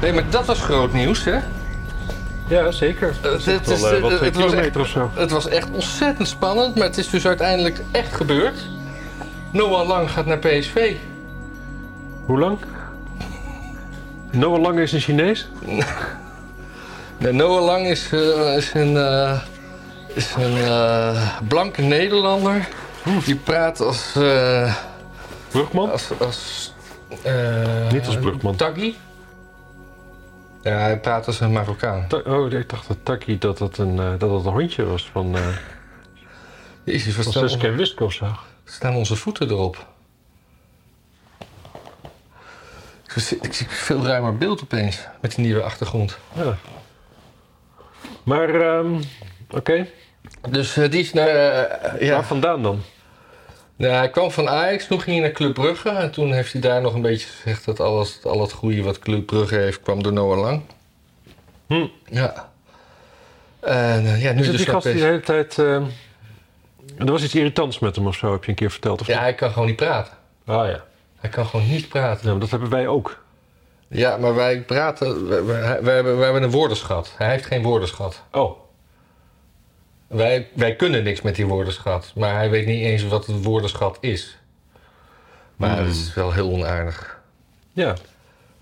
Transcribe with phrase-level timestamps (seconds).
[0.00, 1.38] Nee, maar dat was groot nieuws, hè?
[2.48, 3.14] Ja, zeker.
[3.22, 3.66] Het echt
[4.36, 5.10] wel, was of zo.
[5.14, 8.66] Het was echt ontzettend spannend, maar het is dus uiteindelijk echt gebeurd.
[9.50, 10.94] Noah Lang gaat naar PSV.
[12.24, 12.58] Hoe lang?
[14.30, 15.48] Noah Lang is een Chinees?
[17.18, 19.40] Nee, Noah Lang is, eh, is een, eh,
[20.06, 22.68] is een eh, blanke Nederlander.
[23.24, 24.12] Die praat als...
[25.50, 25.90] Brugman?
[25.90, 26.72] als, als
[27.92, 28.56] Niet als Brugman.
[28.56, 28.96] Taggi.
[30.66, 32.06] Ja, hij praat als een Marokkaan.
[32.08, 35.08] Ta- Oh, ik dacht dat Taki dat dat een, eh, dat dat een hondje was
[35.12, 35.56] van, eh
[36.84, 37.44] Jezus, wat staan,
[37.98, 38.26] of zo.
[38.64, 39.86] staan onze voeten erop?
[43.42, 46.18] Ik zie, veel ruimer beeld opeens met die nieuwe achtergrond.
[46.32, 46.56] Ja.
[48.22, 49.00] Maar, ehm,
[49.50, 49.86] oké.
[50.50, 51.28] Dus eh, die is naar...
[52.04, 52.14] ja.
[52.14, 52.80] Waar vandaan dan?
[53.76, 55.88] Nou, hij kwam van Ajax, toen ging hij naar Club Brugge.
[55.88, 58.98] En toen heeft hij daar nog een beetje gezegd dat alles, al het goede wat
[58.98, 60.62] Club Brugge heeft, kwam door Noah Lang.
[61.66, 61.86] Hm.
[62.10, 62.50] Ja.
[63.60, 65.58] En eh, ja, nu Is het dus die gast die de hele tijd...
[65.58, 65.84] ehm,
[66.98, 69.00] er was iets irritants met hem of zo, heb je een keer verteld?
[69.00, 70.12] Of Ja, hij kan gewoon niet praten.
[70.44, 70.84] Ah ja.
[71.16, 72.24] Hij kan gewoon niet praten.
[72.24, 73.24] ja, maar dat hebben wij ook.
[73.88, 75.26] Ja, maar wij praten...
[75.44, 77.14] We hebben een woordenschat.
[77.16, 78.22] Hij heeft geen woordenschat.
[78.32, 78.65] Oh.
[80.06, 82.12] Wij, wij kunnen niks met die woordenschat.
[82.14, 84.38] Maar hij weet niet eens wat het woordenschat is.
[85.56, 85.84] Maar Hmm.
[85.86, 87.20] dat is wel heel onaardig.
[87.72, 87.94] Ja.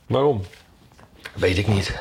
[0.07, 0.43] Waarom?
[1.35, 1.99] Weet ik niet.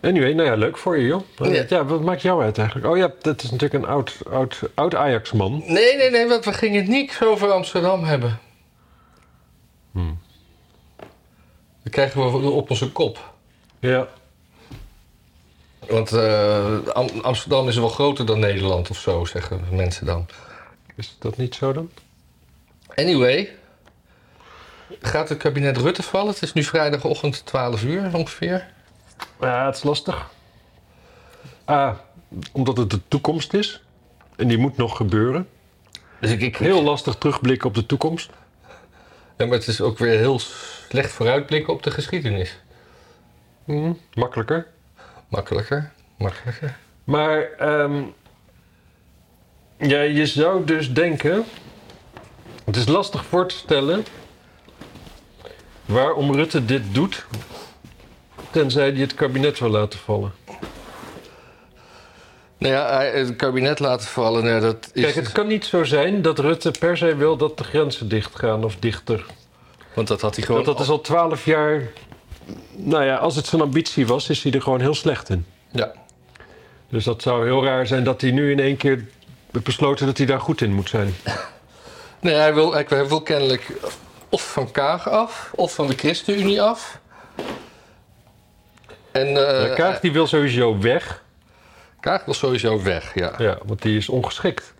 [0.00, 1.22] Anyway, nou ja, leuk voor je, joh.
[1.68, 2.88] Ja, wat maakt jou uit eigenlijk?
[2.88, 5.62] Oh ja, dat is natuurlijk een oud, oud, oud Ajax-man.
[5.66, 8.38] Nee, nee, nee, want we gingen het niet over Amsterdam hebben.
[9.92, 10.18] Hmm.
[11.82, 13.32] Dat krijgen we op onze kop.
[13.78, 14.08] Ja.
[15.88, 20.26] Want eh, Am- Amsterdam is wel groter dan Nederland of zo, zeggen mensen dan.
[20.96, 21.90] Is dat niet zo dan?
[22.94, 23.56] Anyway,
[25.00, 26.32] gaat het kabinet Rutte vallen?
[26.32, 28.70] Het is nu vrijdagochtend 12 uur ongeveer.
[29.40, 30.30] Ja, het is lastig.
[31.70, 32.00] A,
[32.52, 33.82] omdat het de toekomst is.
[34.36, 35.48] En die moet nog gebeuren.
[36.20, 38.30] Dus ik, ik Heel lastig terugblikken op de toekomst.
[39.36, 40.38] Ja, maar het is ook weer heel
[40.88, 42.58] slecht vooruitblikken op de geschiedenis.
[43.64, 44.66] Hm, makkelijker.
[45.32, 46.76] Makkelijker, makkelijker.
[47.04, 48.02] Maar ehm,
[49.78, 51.44] ja, je zou dus denken...
[52.64, 54.04] Het is lastig voor te stellen...
[55.84, 57.26] waarom Rutte dit doet...
[58.50, 60.32] tenzij hij het kabinet wil laten vallen.
[62.58, 65.02] Nou ja, het kabinet laten vallen, nou, dat is...
[65.02, 68.38] Kijk, het kan niet zo zijn dat Rutte per se wil dat de grenzen dicht
[68.38, 69.26] gaan of dichter.
[69.94, 70.64] Want dat had hij gewoon...
[70.64, 71.82] Want dat is al twaalf jaar...
[72.74, 75.46] Nou ja, als het zijn ambitie was, is hij er gewoon heel slecht in.
[75.70, 75.92] Ja.
[76.88, 79.04] Dus dat zou heel raar zijn dat hij nu in één keer
[79.50, 81.14] besloten dat hij daar goed in moet zijn.
[82.20, 83.72] Nee, hij wil, hij wil kennelijk
[84.28, 87.00] of van Kaag af, of van de ChristenUnie af.
[89.12, 91.22] En eh Kaag die wil sowieso weg.
[92.00, 93.34] Kaag wil sowieso weg, ja.
[93.38, 94.74] Ja, want die is ongeschikt.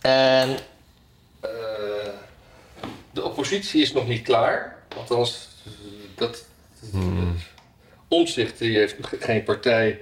[0.00, 0.58] En
[1.40, 1.50] eh,
[3.10, 4.77] de oppositie is nog niet klaar.
[4.98, 5.48] Althans,
[6.14, 6.44] dat.
[8.08, 9.98] Omzicht die heeft ge- geen partij.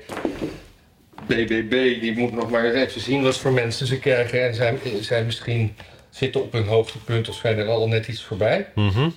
[1.27, 4.47] BBB die moet nog maar even zien wat voor mensen ze krijgen.
[4.47, 5.77] En zijn, zijn misschien
[6.11, 8.67] zitten op hun hoogtepunt of zijn er al net iets voorbij.
[8.75, 9.09] Mhm.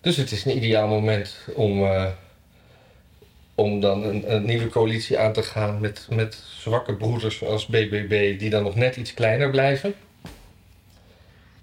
[0.00, 2.06] Dus het is een ideaal moment om, eh,
[3.54, 8.38] om dan een, een nieuwe coalitie aan te gaan met, met zwakke broeders zoals BBB,
[8.38, 9.94] die dan nog net iets kleiner blijven.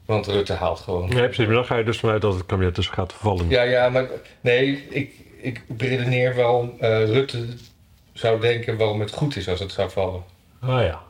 [0.10, 1.10] Want Rutte haalt gewoon.
[1.10, 1.46] Nee, precies.
[1.46, 3.50] Maar dan ga je dus vanuit dat het kabinet dus gaat vallen.
[3.50, 4.08] Ja, ja, maar
[4.42, 7.46] nee, ik, ik redeneer waarom eh, Rutte
[8.14, 10.24] zou denken waarom het goed is als het zou vallen.
[10.60, 11.02] Ah ja.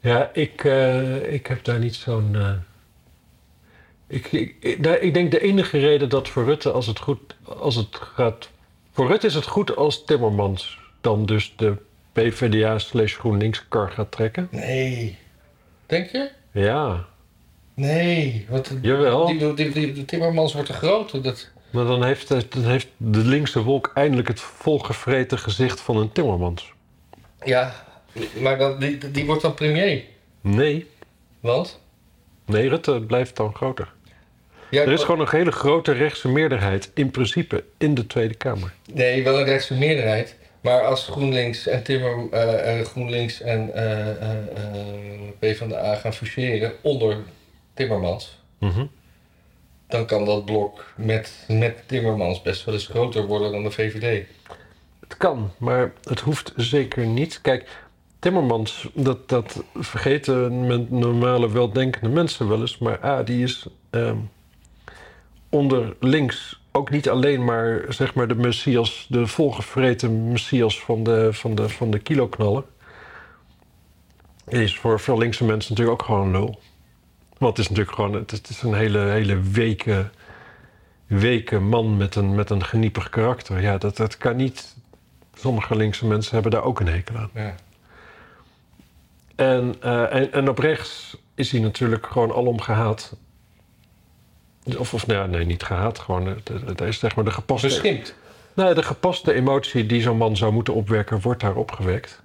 [0.00, 2.30] Ja, ik, eh, ik heb daar niet zo'n.
[2.34, 2.50] eh,
[4.06, 7.36] Ik, ik, ik, nou, ik denk de enige reden dat voor Rutte, als het goed
[7.44, 8.50] als het gaat.
[8.92, 11.76] Voor Rutte is het goed als Timmermans dan dus de
[12.12, 14.48] PvdA slash GroenLinks kar gaat trekken.
[14.50, 15.18] Nee.
[15.86, 16.30] Denk je?
[16.62, 17.06] Ja,
[17.74, 18.46] Nee.
[18.48, 19.26] Want Jawel.
[19.26, 21.24] Die, die, die, die Timmermans wordt te groot.
[21.24, 26.12] Dat, maar dan heeft, dan heeft de linkse wolk eindelijk het volgevreten gezicht van een
[26.12, 26.72] Timmermans.
[27.44, 27.84] ja,
[28.40, 30.04] maar dan, die, die wordt dan premier.
[30.40, 30.86] Nee,
[31.40, 31.80] Want?
[32.44, 33.92] nee, Rutte blijft dan groter.
[34.70, 38.72] Ja, Er is gewoon een hele grote rechtse meerderheid in principe in de Tweede Kamer.
[38.92, 40.36] Nee, wel een rechtse meerderheid.
[40.66, 47.16] Maar als GroenLinks en Timmer, eh, GroenLinks en eh eh eh, PvdA gaan fuseren onder
[47.74, 48.86] Timmermans, Mhm.
[49.88, 54.26] dan kan dat blok met, met Timmermans best wel eens groter worden dan de VVD.
[55.00, 57.40] Het kan, maar het hoeft zeker niet.
[57.40, 57.68] Kijk,
[58.18, 62.78] Timmermans, dat, dat vergeten men- normale weldenkende mensen wel eens.
[62.78, 64.16] Maar A, die is ehm,
[65.48, 71.32] onder links ook niet alleen maar, zeg maar de messias, de volgevreten messias van de,
[71.32, 72.64] van de, van de kiloknallen.
[74.48, 76.60] Is voor veel linkse mensen natuurlijk ook gewoon lul.
[77.38, 80.08] Want het is natuurlijk gewoon, het is een hele, hele weke,
[81.06, 83.60] weke man met een, met een geniepig karakter.
[83.60, 84.76] Ja, dat, dat kan niet.
[85.34, 87.30] Sommige linkse mensen hebben daar ook een hekel aan.
[87.34, 87.54] Ja.
[89.36, 93.16] En, eh, en, en op rechts is hij natuurlijk gewoon alom gehaat.
[94.78, 95.98] Of, of nou ja, nee, niet gehaat.
[95.98, 96.26] Gewoon,
[96.66, 97.66] het is zeg maar de gepaste...
[97.66, 98.14] Beschimpt.
[98.54, 102.22] Nee, de gepaste emotie die zo'n man zou moeten opwekken, wordt daar opgewekt.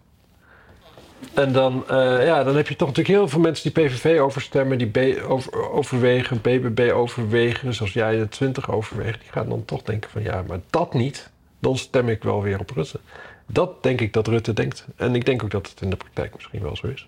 [1.33, 4.77] En dan, eh, ja, dan heb je toch natuurlijk heel veel mensen die PVV overstemmen,
[4.77, 9.19] die B over, overwegen, BBB overwegen, zoals jij de 20 overweegt.
[9.21, 11.29] Die gaan dan toch denken van ja, maar dat niet.
[11.59, 12.99] Dan stem ik wel weer op Rutte.
[13.47, 14.85] Dat denk ik dat Rutte denkt.
[14.95, 17.07] En ik denk ook dat het in de praktijk misschien wel zo is.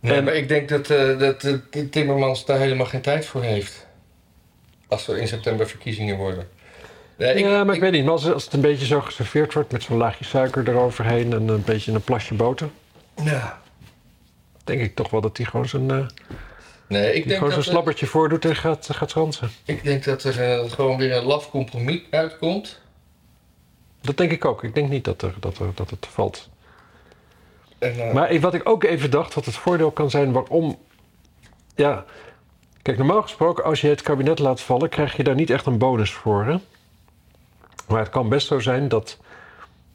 [0.00, 1.54] Nee, En- maar ik denk dat, eh, dat eh,
[1.90, 3.86] Timmermans daar helemaal geen tijd voor heeft.
[4.92, 6.48] Als er in september verkiezingen worden.
[7.16, 8.02] Nee, ja, maar ik, weet niet.
[8.04, 11.48] Maar als, als het een beetje zo geserveerd wordt met zo'n laagje suiker eroverheen en
[11.48, 12.68] een beetje een plasje boter,
[13.24, 13.60] Ja.
[14.64, 16.06] denk ik toch wel dat hij gewoon zijn, eh,
[16.88, 19.50] Nee, ik denk, gewoon er, slabbertje voordoet en gaat, gaat schransen.
[19.64, 22.80] ik denk dat er eh, gewoon weer een laf compromis uitkomt.
[24.00, 24.64] Dat denk ik ook.
[24.64, 26.48] Ik denk niet dat, er, dat, er, dat het valt.
[27.78, 30.78] En, eh, Maar ik- wat ik ook even dacht, wat het voordeel kan zijn waarom.
[31.74, 32.04] Ja,
[32.82, 35.78] kijk, normaal gesproken, als je het kabinet laat vallen, krijg je daar niet echt een
[35.78, 36.44] bonus voor.
[36.44, 36.56] Hè?
[37.88, 39.18] Maar het kan best zo zijn dat,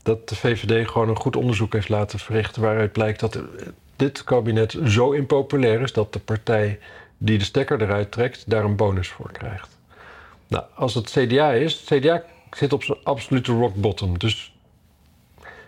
[0.04, 2.62] dat de VVD gewoon een goed onderzoek heeft laten verrichten.
[2.62, 3.40] waaruit blijkt dat
[3.96, 6.80] dit kabinet zo impopulair is dat de partij
[7.18, 9.78] die de stekker eruit trekt, daar een bonus voor krijgt.
[10.48, 14.18] Nou, als het CDA is, CDA zit op zijn absolute rock bottom.
[14.18, 14.56] Dus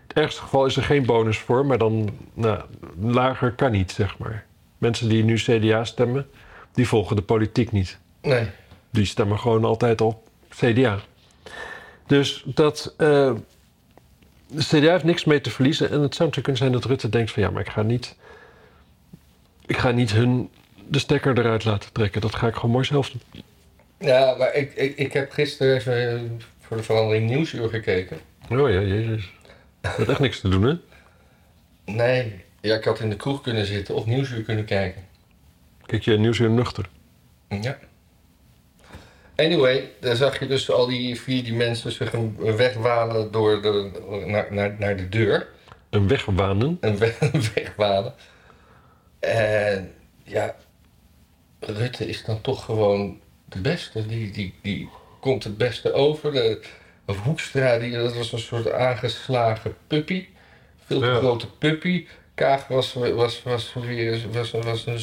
[0.07, 2.61] het ergste geval is er geen bonus voor, maar dan nou,
[2.99, 4.45] lager kan niet, zeg maar.
[4.77, 6.29] Mensen die nu CDA stemmen,
[6.73, 7.97] die volgen de politiek niet.
[8.21, 8.47] nee.
[8.91, 10.99] Die stemmen gewoon altijd op CDA.
[12.07, 12.93] Dus dat.
[12.97, 13.33] eh,
[14.47, 15.85] de CDA heeft niks mee te verliezen.
[15.91, 18.15] En het zou natuurlijk kunnen zijn dat Rutte denkt: van ja, maar ik ga niet.
[19.65, 20.49] Ik ga niet hun
[20.87, 22.21] de stekker eruit laten trekken.
[22.21, 23.43] Dat ga ik gewoon mooi zelf doen.
[23.99, 26.21] Ja, maar ik, ik, ik heb gisteren even eh,
[26.59, 28.17] voor de verandering Nieuwsuur gekeken.
[28.51, 29.31] Oh ja, jezus.
[29.81, 30.73] Je hebt echt niks te doen, hè?
[31.85, 35.01] Nee, ja, ik had in de kroeg kunnen zitten of Nieuwsuur kunnen kijken.
[35.89, 36.89] Kijk je nieuws weer nuchter.
[37.61, 37.77] Ja.
[39.35, 43.31] Anyway, daar zag je dus al die vier die mensen zich een een weg wanen
[43.31, 43.91] door de,
[44.25, 45.47] naar, naar, naar de deur.
[45.89, 46.77] Een wegwanen.
[46.81, 48.13] Een weg, een weg wanen.
[49.19, 49.93] En
[50.23, 50.55] ja,
[51.59, 54.05] Rutte is dan toch gewoon de beste.
[54.05, 54.89] Die, die, die
[55.19, 56.31] komt het beste over.
[56.31, 56.61] De,
[57.23, 60.27] Hoekstra, die, dat was een soort aangeslagen puppy.
[60.85, 61.15] Veel te Ja.
[61.15, 62.05] grote puppy.
[62.39, 64.99] Kaag was, was, was, weer, was, was een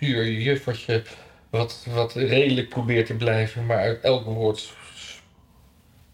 [0.00, 1.02] zuur juffertje.
[1.50, 4.74] Wat, wat redelijk probeert te blijven, maar uit elk woord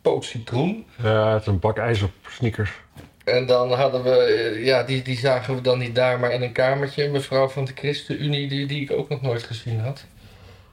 [0.00, 0.86] spoot citroen.
[1.02, 2.72] Ja, het is een bak ijs op sneakers.
[3.24, 6.52] En dan hadden we, ja, die, die zagen we dan niet daar, maar in een
[6.52, 7.08] kamertje.
[7.08, 10.04] Mevrouw van de ChristenUnie, die, die ik ook nog nooit gezien had.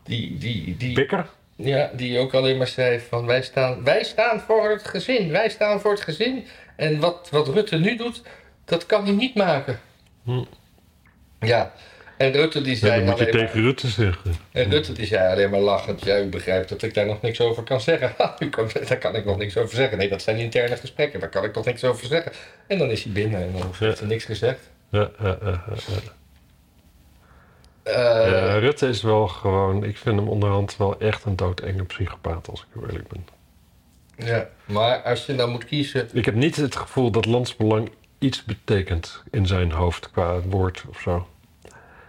[0.04, 1.30] Die, die, die, Bikker?
[1.56, 5.50] ja, die ook alleen maar zei van wij staan, wij staan voor het gezin, wij
[5.50, 6.46] staan voor het gezin.
[6.76, 8.22] En wat, wat Rutte nu doet,
[8.70, 9.80] dat kan hij niet maken.
[10.24, 10.44] Hm.
[11.40, 11.74] Ja,
[12.18, 14.36] en Rutte die Ja, zei dat moet je alleen maar- tegen Rutte zeggen.
[14.52, 17.42] en Rutte die zei alleen maar lachend, ja, u begrijpt dat ik daar nog niks
[17.42, 18.14] over kan zeggen.
[18.40, 19.98] U kan, daar kan ik nog niks over zeggen.
[19.98, 22.32] Nee, dat zijn interne gesprekken, daar kan ik nog niks over zeggen.
[22.68, 24.70] En dan is hij binnen en dan heeft hij niks gezegd.
[24.90, 26.18] Ja, ja, ja, ja, ja.
[27.84, 32.50] Eh, Ja, Rutte is wel gewoon, ik vind hem onderhand wel echt een doodenge psychopaat,
[32.50, 33.28] als ik eerlijk ben.
[34.16, 36.10] ja, maar als je nou moet kiezen...
[36.14, 41.00] Ik heb niet het gevoel dat landsbelang iets betekent in zijn hoofd qua woord of
[41.00, 41.28] zo.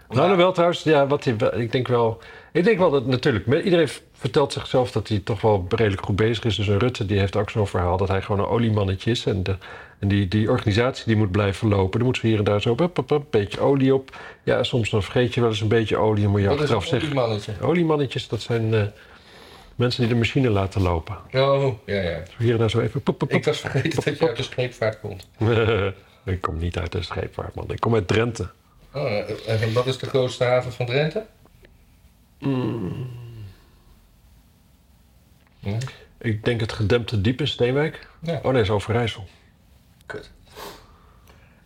[0.09, 2.19] Nou, nou wel trouwens, ja, wat hij, ik denk wel,
[2.51, 6.43] ik denk wel dat natuurlijk, iedereen vertelt zichzelf dat hij toch wel redelijk goed bezig
[6.43, 6.55] is.
[6.55, 9.25] Dus een Rutte die heeft ook zo'n verhaal dat hij gewoon een oliemannetje is.
[9.25, 9.55] En, de,
[9.99, 11.99] en die, die organisatie die moet blijven lopen.
[11.99, 14.17] Dan moet ze hier en daar zo, een beetje olie op.
[14.43, 17.15] Ja, soms dan vergeet je wel eens een beetje olie en moet je achteraf zeggen.
[17.15, 17.53] mannetje?
[17.61, 18.81] Oliemannetjes, dat zijn eh,
[19.75, 21.17] mensen die de machine laten lopen.
[21.33, 22.23] Oh, ja, ja.
[22.25, 23.01] Zo hier en daar zo even.
[23.03, 23.37] Pop, pop, pop.
[23.37, 25.27] Ik was vergeten dat je uit de scheepvaart komt.
[26.33, 27.71] ik kom niet uit de scheepvaart, man.
[27.71, 28.49] Ik kom uit Drenthe.
[28.93, 29.11] Oh,
[29.47, 31.25] en wat is de grootste haven van Drenthe?
[35.59, 35.77] Ja,
[36.17, 38.07] Ik denk het gedempte diep in Steenwijk.
[38.21, 39.27] ja, Oh nee, is Overijssel.
[40.05, 40.31] kut.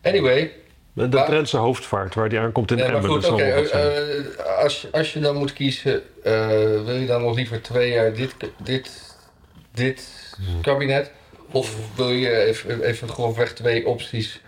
[0.01, 0.51] Anyway,
[0.95, 3.09] De Maar- Drentse hoofdvaart, waar die aankomt in maar Emmen.
[3.09, 3.39] goed, zijn.
[3.39, 4.25] eh, eh,
[4.57, 6.47] als, je- als je dan moet kiezen, eh,
[6.83, 9.15] wil je dan nog liever twee jaar dit, dit,
[9.73, 10.09] dit
[10.45, 10.61] Hmm.
[10.61, 11.11] kabinet?
[11.51, 14.41] Of wil je even, even grofweg twee opties?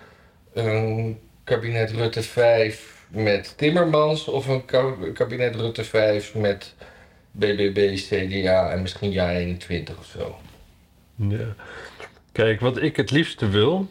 [0.53, 6.73] Een kabinet Rutte 5 met Timmermans of een ka- kabinet Rutte 5 met
[7.31, 10.37] BBB, CDA en misschien jaar 21 of zo.
[11.15, 11.55] Ja.
[12.31, 13.87] Kijk, wat ik het liefste wil,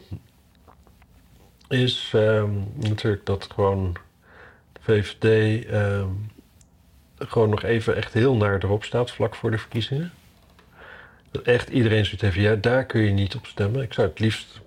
[1.69, 3.97] is ehm, natuurlijk dat gewoon
[4.73, 6.07] de VVD ehm,
[7.17, 10.11] gewoon nog even echt heel naar erop staat vlak voor de verkiezingen.
[11.31, 13.81] Dat echt iedereen zoiets heeft, ja, daar kun je niet op stemmen.
[13.81, 14.61] Ik zou het liefst,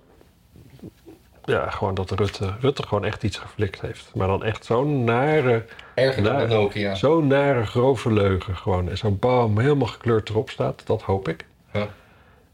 [1.44, 4.10] ja, gewoon dat Rutte, Rutte gewoon echt iets geflikt heeft.
[4.14, 5.64] Maar dan echt zo'n nare,
[5.94, 6.94] Erger dan de Nokia.
[6.94, 8.88] zo'n nare grove leugen gewoon.
[8.88, 11.44] En zo'n bam, helemaal gekleurd erop staat, dat hoop ik.
[11.72, 11.88] Ja.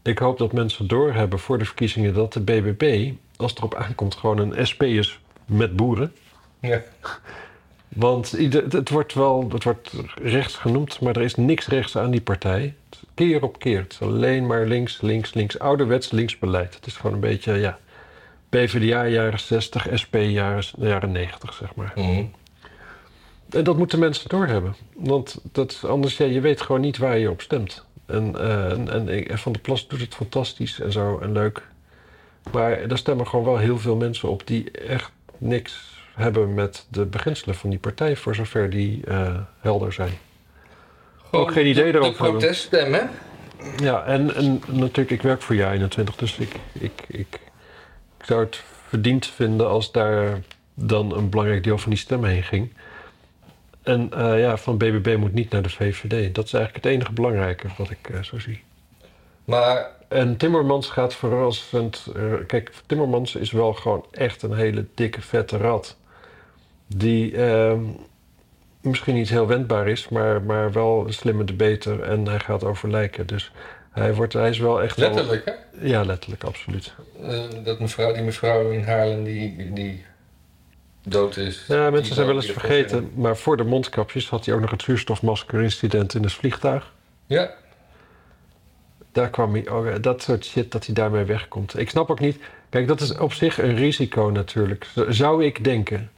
[0.01, 4.15] Ik hoop dat mensen doorhebben voor de verkiezingen dat de BBB, als het erop aankomt,
[4.15, 6.13] gewoon een SP is met boeren.
[6.59, 6.83] Ja.
[7.87, 12.21] Want het, wordt wel het wordt rechts genoemd, maar er is niks rechts aan die
[12.21, 12.75] partij.
[13.13, 13.79] Keer op keer.
[13.79, 15.59] Het is alleen maar links, links, links.
[15.59, 16.75] Ouderwets linksbeleid.
[16.75, 17.79] Het is gewoon een beetje, ja,
[18.49, 21.91] PvdA jaren 60, SP jaren, jaren 90, zeg maar.
[21.95, 22.23] Mhm.
[23.49, 24.75] En dat moeten mensen doorhebben.
[24.95, 27.85] Want dat, anders, ja, je weet gewoon niet waar je op stemt.
[28.05, 31.67] En, eh, en, en, en Van der Plas doet het fantastisch en zo en leuk.
[32.51, 37.05] Maar daar stemmen gewoon wel heel veel mensen op die echt niks hebben met de
[37.05, 40.13] beginselen van die partij, voor zover die eh, helder zijn.
[41.31, 42.39] Ook geen idee de, erover De hebben.
[42.39, 43.01] proteststem, hè?
[43.77, 47.39] Ja, en, en natuurlijk, ik werk voor jaar 21, dus ik, ik, ik,
[48.17, 50.39] ik zou het verdiend vinden als daar
[50.73, 52.73] dan een belangrijk deel van die stemmen heen ging.
[53.83, 56.35] En eh, ja, van BBB moet niet naar de VVD.
[56.35, 58.63] Dat is eigenlijk het enige belangrijke wat ik eh, zo zie.
[59.47, 62.07] Maar En Timmermans gaat verrassend.
[62.15, 65.97] eh, kijk, Timmermans is wel gewoon echt een hele dikke, vette rat.
[66.87, 67.81] Die ehm,
[68.81, 72.01] misschien niet heel wendbaar is, maar, maar wel een slimme debater.
[72.01, 73.27] En hij gaat over lijken.
[73.27, 73.51] Dus
[73.91, 74.97] hij, wordt, hij is wel echt.
[74.97, 75.87] wel- letterlijk, hè?
[75.87, 76.93] ja, letterlijk, absoluut.
[77.21, 80.05] Eh, dat mevrouw, die mevrouw in Haarlem die, die
[81.03, 81.65] dood is.
[81.67, 83.11] Ja, mensen zijn wel eens vergeten.
[83.15, 86.93] Maar voor de mondkapjes had hij ook nog het zuurstofmaskerincident in het vliegtuig.
[87.25, 87.51] Ja,
[89.17, 91.79] Daar kwam hij, oh, dat soort shit dat hij daarmee wegkomt.
[91.79, 92.37] Ik snap ook niet.
[92.69, 94.87] Kijk, dat is op zich een risico natuurlijk.
[95.09, 96.09] Zou ik denken.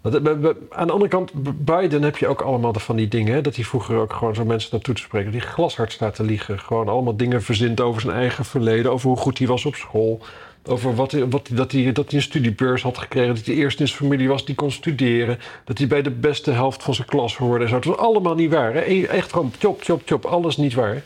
[0.00, 1.32] Want, eh, aan de andere kant,
[1.64, 3.34] Biden heb je ook allemaal van die dingen.
[3.34, 5.30] Hè, dat hij vroeger ook gewoon zo mensen naartoe te spreken.
[5.30, 6.60] Die glashard staat te liegen.
[6.60, 8.92] Gewoon allemaal dingen verzint over zijn eigen verleden.
[8.92, 10.20] Over hoe goed hij was op school.
[10.64, 13.34] Over wat, wat, dat, hij, dat hij een studiebeurs had gekregen.
[13.34, 15.38] Dat hij eerst in zijn familie was die kon studeren.
[15.64, 17.64] Dat hij bij de beste helft van zijn klas hoorde.
[17.64, 17.76] En zo.
[17.76, 18.74] Het was allemaal niet waar.
[18.74, 18.80] Hè?
[18.80, 20.24] E- Echt gewoon chop, chop, chop.
[20.24, 21.02] Alles niet waar.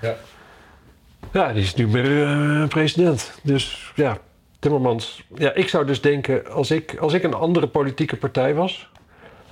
[0.00, 0.16] ja.
[1.32, 3.38] Ja, die is nu meer eh, president.
[3.42, 4.18] Dus ja,
[4.58, 5.24] Timmermans.
[5.34, 8.90] Ja, ik zou dus denken, als ik, als ik een andere politieke partij was...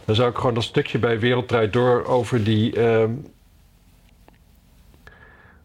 [0.05, 2.77] dan zou ik gewoon dat stukje bij Wereldrijd Door over die...
[2.77, 3.11] ehm,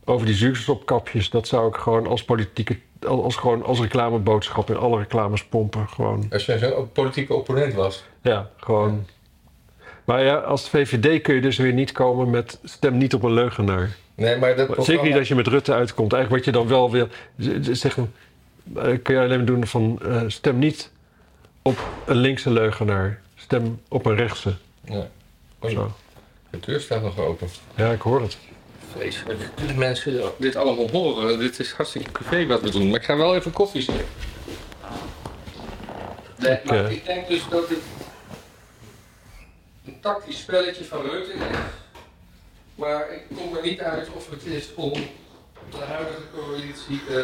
[0.06, 2.78] over die zuurstofkapjes, dat zou ik gewoon als politieke...
[3.08, 5.90] Als, gewoon als reclameboodschap in alle reclames pompen.
[5.90, 8.04] Gewoon, Als jij zo'n politieke opponent was.
[8.22, 9.06] ja, gewoon...
[10.06, 13.34] Maar ja, als VVD kun je dus weer niet komen met stem niet op een
[13.34, 13.96] leugenaar.
[14.22, 16.14] Nee, maar dat Zeker niet als je met Rutte uitkomt.
[16.14, 17.08] Eigenlijk wat je dan wel wil
[17.62, 18.14] zeggen,
[18.76, 20.92] eh, kun je alleen maar doen van eh, stem niet
[21.62, 23.22] op een linkse leugenaar.
[23.36, 24.54] Stem op een rechtse.
[24.86, 25.08] Ja.
[25.64, 25.92] Oei, Zo.
[26.50, 27.48] de deur staat nog open.
[27.76, 28.38] Ja, ik hoor het.
[28.92, 29.40] Vreselijk.
[29.76, 31.40] Mensen dit allemaal horen.
[31.40, 32.90] Dit is hartstikke privé wat we doen.
[32.90, 34.06] Maar ik ga wel even koffie zetten.
[36.38, 37.78] Nee, Ik, maar ik denk dus dat het
[39.86, 41.40] een tactisch spelletje van Rutte is.
[42.82, 44.94] Maar ik kom er niet uit of het is om
[45.70, 47.16] de huidige coalitie eh,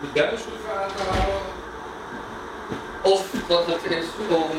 [0.00, 1.40] de duizenden aan te houden.
[3.02, 4.04] Of dat het is
[4.36, 4.50] om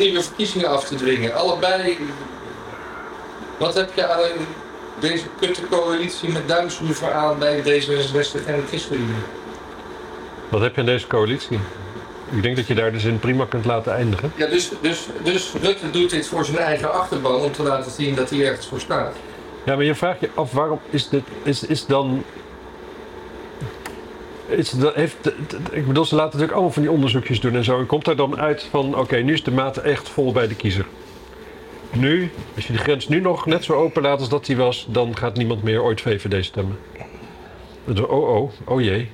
[0.00, 1.34] nieuwe verkiezingen af te dwingen.
[1.34, 1.98] Allebei.
[3.58, 4.46] Wat heb je aan
[5.00, 9.22] deze kutte coalitie met duimschroeven aan bij D66 en de ChristenUnie?
[10.48, 11.58] Wat heb je aan deze coalitie?
[12.36, 14.32] Ik denk dat je daar de zin prima kunt laten eindigen.
[14.36, 18.14] Ja, dus, dus, dus Rutte doet dit voor zijn eigen achterban om te laten zien
[18.14, 19.14] dat hij ergens voor staat.
[19.64, 22.24] Ja, maar je vraagt je af waarom is dit is, is dan.
[24.46, 25.32] Is heeft,
[25.70, 27.78] ik bedoel, ze laten natuurlijk allemaal van die onderzoekjes doen en zo.
[27.78, 30.54] En komt daar dan uit van: oké, nu is de maat echt vol bij de
[30.54, 30.86] kiezer.
[31.90, 34.86] Nu, als je de grens nu nog net zo open laat als dat die was,
[34.88, 36.78] dan gaat niemand meer ooit VVD stemmen.
[37.94, 39.10] Zo, Oh, oh, oh jee.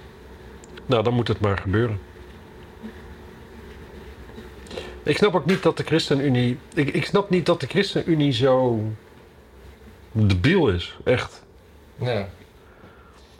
[0.86, 2.07] Nou, dan moet het maar gebeuren.
[5.08, 6.58] Ik snap ook niet dat de ChristenUnie.
[6.74, 8.82] Ik, ik snap niet dat de ChristenUnie zo
[10.12, 11.42] debiel is, echt.
[11.98, 12.28] Ja.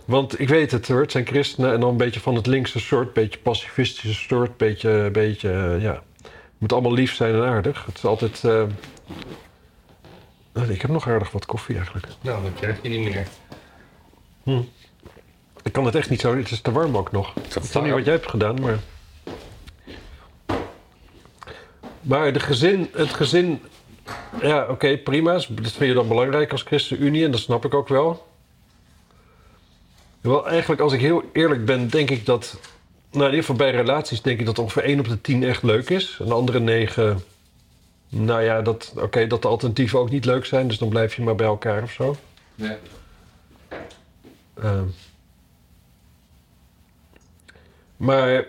[0.05, 2.81] Want ik weet het hoor, het zijn christenen en dan een beetje van het linkse
[2.81, 6.03] soort, beetje pacifistische soort, beetje, beetje eh, ja.
[6.23, 7.85] Het moet allemaal lief zijn en aardig.
[7.87, 8.45] Het is altijd.
[8.45, 8.63] eh,
[10.53, 12.07] nou, ik heb nog aardig wat koffie eigenlijk.
[12.21, 13.27] Nou, dat krijg je niet meer.
[15.63, 17.35] Ik kan het echt niet zo, het is te warm ook nog.
[17.37, 18.79] Ik weet niet wat jij hebt gedaan, maar.
[22.09, 23.61] Maar de gezin, het gezin
[24.43, 25.33] ja, oké, prima.
[25.33, 28.27] Dat vind je dan belangrijk als ChristenUnie en dat snap ik ook wel.
[30.21, 32.59] Wel, eigenlijk, als ik heel eerlijk ben, denk ik dat...
[33.11, 35.63] Nou, in ieder geval bij relaties denk ik dat ongeveer 1 op de 10 echt
[35.63, 36.17] leuk is.
[36.21, 37.23] En de andere 9...
[38.09, 40.69] Nou ja, dat, oké, dat de alternatieven ook niet leuk zijn.
[40.69, 42.17] Dus dan blijf je maar bij elkaar of zo.
[42.55, 42.79] Ja.
[44.55, 44.85] Ehm.
[47.97, 48.47] maar...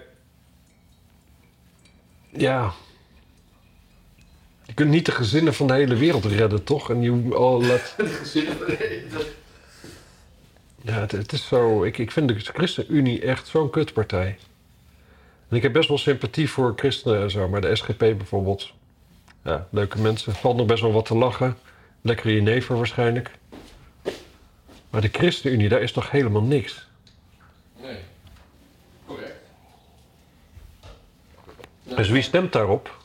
[2.30, 2.74] Ja...
[4.70, 6.90] Je kunt niet de gezinnen van de hele wereld redden, toch?
[6.90, 7.96] En je al laat...
[10.82, 11.84] Ja, het, het is zo.
[11.84, 14.38] Ik, ik vind de ChristenUnie echt zo'n kutpartij.
[15.48, 18.74] En ik heb best wel sympathie voor christenen en zo, maar de SGP bijvoorbeeld.
[19.44, 20.34] Ja, leuke mensen.
[20.36, 21.58] Valt nog best wel wat te lachen.
[22.02, 23.32] Lekker jenever waarschijnlijk.
[24.90, 26.88] Maar de ChristenUnie, daar is toch helemaal niks.
[27.82, 27.98] Nee.
[29.06, 29.40] Correct.
[31.84, 32.98] Dus wie stemt daarop?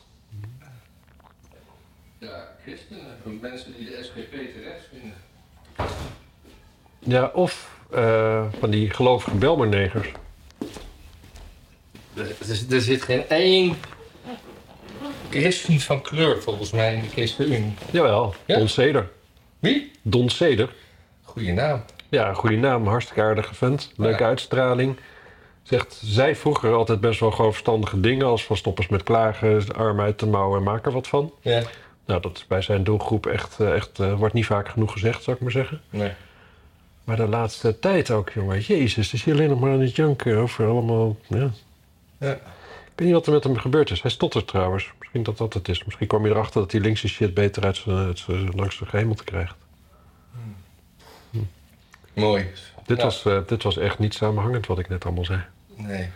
[2.17, 2.47] Ja,
[3.25, 3.51] christenen.
[3.51, 5.13] Mensen die de SGP terecht vinden.
[6.99, 10.07] Ja, of eh, van die gelovige Belmernegers.
[12.13, 13.75] Er, er- er zit geen één
[15.29, 17.73] christen van kleur volgens mij in de ChristenUnie.
[17.91, 18.57] Jawel, Ja?
[18.57, 19.09] Don Seder.
[19.59, 19.91] Wie?
[20.01, 20.73] Don Seder.
[21.23, 21.83] Goeie naam.
[22.09, 23.91] Ja, goede naam, hartstikke aardige vent.
[23.95, 24.29] Leuke Ja.
[24.29, 24.97] uitstraling.
[25.63, 28.25] Zegt, zij vroeger altijd best wel gewoon verstandige dingen...
[28.25, 31.33] als van stoppers met klagen, arm uit de mouwen en maak er wat van.
[31.41, 31.61] Ja.
[32.05, 35.23] Nou, dat is bij zijn doelgroep echt, eh, echt eh, wordt niet vaak genoeg gezegd,
[35.23, 35.81] zou ik maar zeggen.
[35.89, 36.11] Nee.
[37.03, 38.59] Maar de laatste tijd ook, jongen.
[38.59, 41.17] Jezus, is hij alleen nog maar aan het janken over allemaal...
[41.27, 41.49] Ja.
[42.17, 42.31] Ja.
[42.31, 44.01] Ik weet niet wat er met hem gebeurd is.
[44.01, 44.91] Hij stottert trouwens.
[44.99, 45.83] Misschien dat dat het is.
[45.83, 48.85] Misschien kwam je erachter dat hij linkse shit beter uit zijn, uit zijn langs de
[48.85, 49.55] gehemelte krijgt.
[52.13, 52.47] Mooi.
[52.85, 53.03] Dit, Ja.
[53.03, 55.41] was, eh, dit was echt niet samenhangend wat ik net allemaal zei.
[55.75, 56.09] Nee.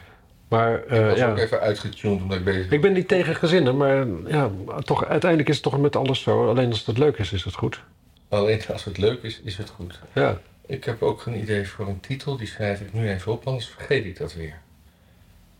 [0.49, 3.35] Maar Ik eh, was ja, ook even uitgetuned omdat ik bezig ik ben niet tegen
[3.35, 4.51] gezinnen, maar ja,
[4.83, 6.49] toch, uiteindelijk is het toch met alles zo.
[6.49, 7.83] Alleen als het leuk is, is het goed.
[8.29, 9.99] Alleen als het leuk is, is het goed.
[10.13, 13.47] Ja, Ik heb ook een idee voor een titel, die schrijf ik nu even op,
[13.47, 14.59] anders vergeet ik dat weer.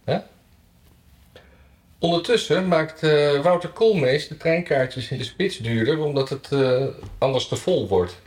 [0.04, 0.18] Hè?
[2.00, 6.86] Ondertussen maakt eh, Wouter Koolmees de treinkaartjes in de spits duurder, omdat het eh,
[7.18, 8.20] anders te vol wordt.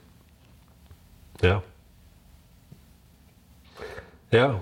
[1.41, 1.63] ja.
[4.29, 4.61] Ja.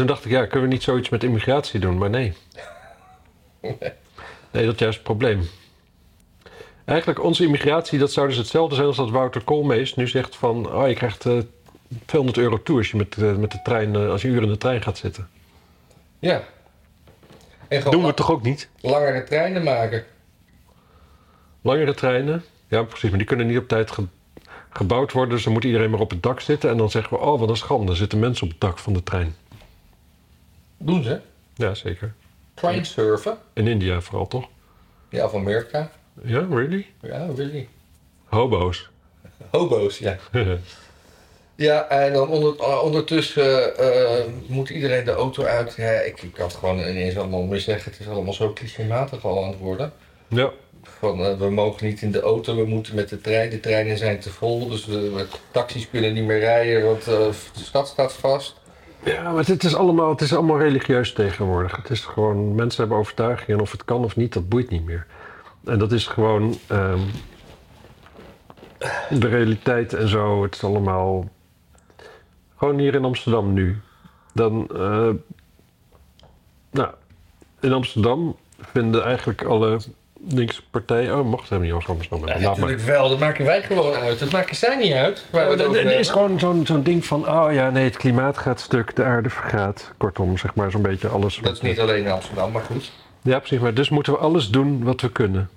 [0.00, 1.98] Toen dacht ik, ja, kunnen we niet zoiets met immigratie doen?
[1.98, 2.32] Maar nee.
[4.50, 5.48] Nee, dat is juist het probleem.
[6.84, 10.72] Eigenlijk, onze immigratie, dat zou dus hetzelfde zijn als dat Wouter Koolmees nu zegt van...
[10.72, 11.38] Oh, je krijgt eh
[12.04, 14.48] 200 euro toe als je met, eh, met de trein, eh, als je uur in
[14.48, 15.28] de trein gaat zitten.
[16.18, 16.42] Ja.
[17.68, 18.68] En Doen we la- toch ook niet?
[18.80, 20.04] langere treinen maken.
[21.62, 22.44] Langere treinen?
[22.68, 24.06] Ja, precies, maar die kunnen niet op tijd ge-
[24.70, 25.34] gebouwd worden.
[25.34, 26.70] Dus dan moet iedereen maar op het dak zitten.
[26.70, 28.92] En dan zeggen we, oh, wat een schande, er zitten mensen op het dak van
[28.92, 29.34] de trein.
[30.82, 31.20] Doen ze?
[31.54, 32.14] Ja, zeker.
[32.54, 33.38] Trainsurfen.
[33.52, 34.48] In India vooral, toch?
[35.08, 35.90] Ja, of Amerika.
[36.22, 36.86] Ja, really?
[37.00, 37.68] Ja, really.
[38.24, 38.90] Hobo's.
[39.50, 40.16] Hobo's, ja.
[41.54, 45.74] Ja, en dan onder, uh, ondertussen eh, moet iedereen de auto uit.
[45.76, 47.90] Ja, ik, ik kan het gewoon ineens allemaal meer zeggen.
[47.90, 49.92] Het is allemaal zo clichématig al aan het worden.
[50.28, 50.50] ja,
[50.82, 53.50] Van eh, we mogen niet in de auto, we moeten met de trein.
[53.50, 57.14] De treinen zijn te vol, dus de, de taxis kunnen niet meer rijden, want eh,
[57.54, 58.59] de stad staat vast.
[59.04, 61.76] Ja, maar het is, allemaal, het is allemaal religieus tegenwoordig.
[61.76, 64.84] Het is gewoon, mensen hebben overtuigingen en of het kan of niet, dat boeit niet
[64.84, 65.06] meer.
[65.64, 67.00] En dat is gewoon ehm,
[69.10, 70.42] de realiteit en zo.
[70.42, 71.28] Het is allemaal
[72.56, 73.80] gewoon hier in Amsterdam nu.
[74.32, 75.10] Dan, eh,
[76.70, 76.90] nou,
[77.60, 79.78] in Amsterdam vinden eigenlijk alle
[80.28, 81.18] linkse partijen...
[81.18, 84.18] Oh, mocht helemaal niet over Amsterdam Ja, natuurlijk wel, dat maken wij gewoon uit.
[84.18, 85.24] Dat maken zij niet uit.
[85.30, 88.96] het Er is gewoon zo'n zo'n ding van, oh ja, nee, het klimaat gaat stuk,
[88.96, 89.92] de aarde vergaat.
[89.96, 91.38] Kortom, zeg maar zo'n beetje alles.
[91.42, 92.92] Dat is niet alleen in Amsterdam, maar goed.
[93.22, 95.50] Ja, precies, maar dus moeten we alles doen wat we kunnen.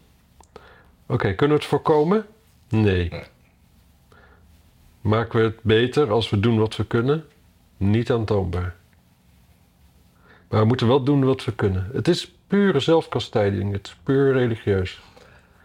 [1.08, 2.26] Oké, kunnen we het voorkomen?
[2.69, 3.10] Nee.
[3.10, 3.23] Nee.
[5.02, 7.26] Maken we het beter als we doen wat we kunnen?
[7.78, 8.76] Niet aantoonbaar.
[10.49, 11.89] Maar we moeten wel doen wat we kunnen.
[11.93, 15.02] Het is pure zelfkastijding, het is puur religieus.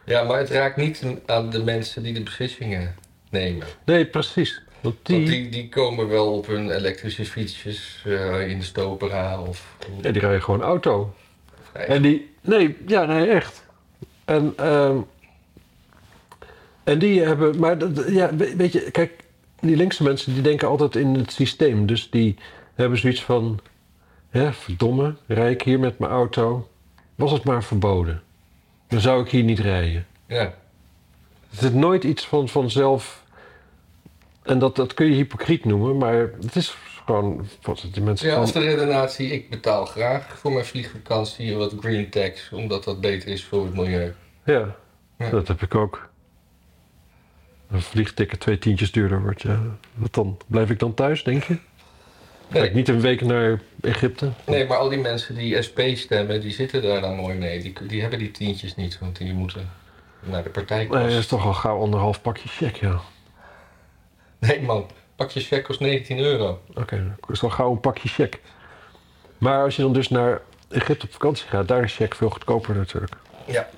[0.05, 2.95] Ja, maar het raakt niet aan de mensen die de beslissingen
[3.31, 3.67] nemen.
[3.85, 4.63] Nee, precies.
[4.81, 9.41] Want die, Want die, die komen wel op hun elektrische fietsjes eh, in de stopera
[9.41, 9.77] of...
[10.01, 11.15] ja, die rijden gewoon auto.
[11.75, 13.65] Ja, En die, nee, ja, nee, echt.
[14.25, 14.97] En, ehm,
[16.85, 19.13] en die hebben, maar dat- ja, we- weet je, kijk,
[19.61, 21.87] die linkse mensen die denken altijd in het systeem.
[21.87, 22.37] Dus die
[22.75, 23.59] hebben zoiets van,
[24.33, 26.69] ja, verdomme, rij ik hier met mijn auto.
[27.19, 28.23] Was het maar verboden.
[28.89, 30.07] Dan zou ik hier niet rijden.
[30.27, 30.55] ja.
[31.51, 33.25] Het is nooit iets van vanzelf.
[34.43, 37.47] En dat, dat kun je hypocriet noemen, maar het is gewoon.
[37.63, 42.11] Wat die mensen Ja, als de redenatie, ik betaal graag voor mijn vliegvakantie wat green
[42.11, 44.15] tax, omdat dat beter is voor het milieu.
[44.45, 44.77] ja.
[45.19, 45.31] Ja.
[45.31, 46.09] Dat heb ik ook.
[47.71, 49.43] Een vliegticket twee tientjes duurder wordt.
[49.43, 49.61] Ja.
[49.95, 50.37] Wat dan?
[50.47, 51.57] Blijf ik dan thuis, denk je?
[52.49, 54.31] Nee, ik niet een week naar Egypte?
[54.47, 57.63] nee, maar al die mensen die SP stemmen, die zitten daar dan mooi mee.
[57.63, 59.71] Die, die hebben die tientjes niet, want die moeten
[60.21, 60.97] naar de partijkas.
[60.97, 63.01] Nee, dat is toch al gauw anderhalf pakje check, ja.
[64.39, 66.61] Nee man, pak je check kost 19 euro.
[66.75, 68.41] Oké, dat is al gauw een pakje check.
[69.39, 72.77] Maar als je dan dus naar Egypte op vakantie gaat, daar is check veel goedkoper
[72.77, 73.13] natuurlijk.
[73.47, 73.69] Ja.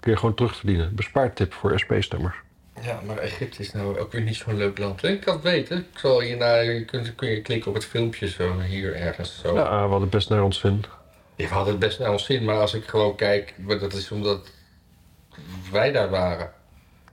[0.00, 0.94] Kun je gewoon terugverdienen.
[0.94, 2.36] Bespaartip voor SP-stemmers.
[2.82, 5.04] Ja, maar Egypte is nou ook weer niet zo'n leuk land.
[5.04, 5.78] Ik kan het weten.
[5.78, 9.54] Ik zal je kunt, kun je klikken op het filmpje zo hier ergens zo.
[9.54, 10.84] Ja, we hadden best naar ons zin.
[11.36, 14.50] Ik had het best naar ons zin, maar als ik gewoon kijk, dat is omdat
[15.70, 16.52] wij daar waren.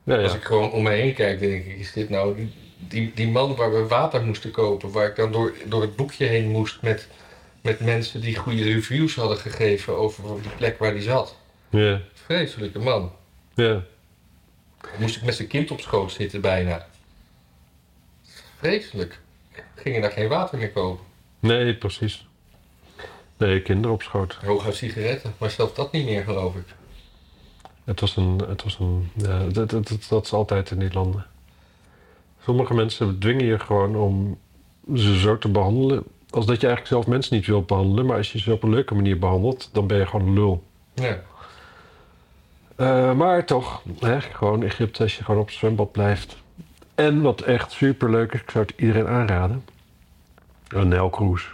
[0.03, 0.37] Ja, Als ja.
[0.37, 3.73] ik gewoon om me heen kijk, denk ik, is dit nou die, die, man waar
[3.73, 7.07] we water moesten kopen, waar ik dan door, door het boekje heen moest met,
[7.61, 11.37] met mensen die goede reviews hadden gegeven over die plek waar die zat.
[11.69, 13.11] Ja, Vreselijke man.
[13.53, 13.83] ja.
[14.97, 16.87] Moest ik met zijn kind op schoot zitten bijna.
[18.57, 19.19] Vreselijk.
[19.75, 21.05] Gingen daar geen water meer kopen.
[21.39, 22.27] Nee, precies.
[23.37, 24.33] Nee, kinderen op schoot.
[24.33, 26.65] Hooguit sigaretten, maar zelfs dat niet meer geloof ik.
[27.83, 28.43] Het was een...
[28.47, 31.25] Het was een ja, dat, dat, dat, dat is altijd in die landen.
[32.43, 34.39] Sommige mensen dwingen je gewoon om
[34.95, 36.03] ze zo te behandelen...
[36.29, 38.05] als dat je eigenlijk zelf mensen niet wilt behandelen...
[38.05, 39.69] maar als je ze op een leuke manier behandelt...
[39.73, 40.63] dan ben je gewoon een lul.
[40.93, 41.21] Ja.
[42.79, 46.35] Eh, maar toch, hè, gewoon Egypte als je gewoon op het zwembad blijft.
[46.95, 49.65] En wat echt super leuk is, ik zou het iedereen aanraden.
[50.67, 51.47] Een Nijlcruise.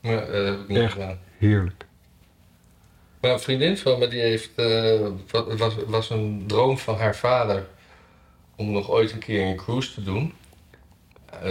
[0.00, 0.92] Maar eh, dat heb ik niet Echt?
[0.92, 1.18] gedaan.
[1.38, 1.84] Heerlijk.
[3.20, 7.16] Maar een vriendin van me die heeft, eh, wa- was, was een droom van haar
[7.16, 7.66] vader
[8.56, 10.32] om nog ooit een keer een cruise te doen.
[11.42, 11.50] Eh,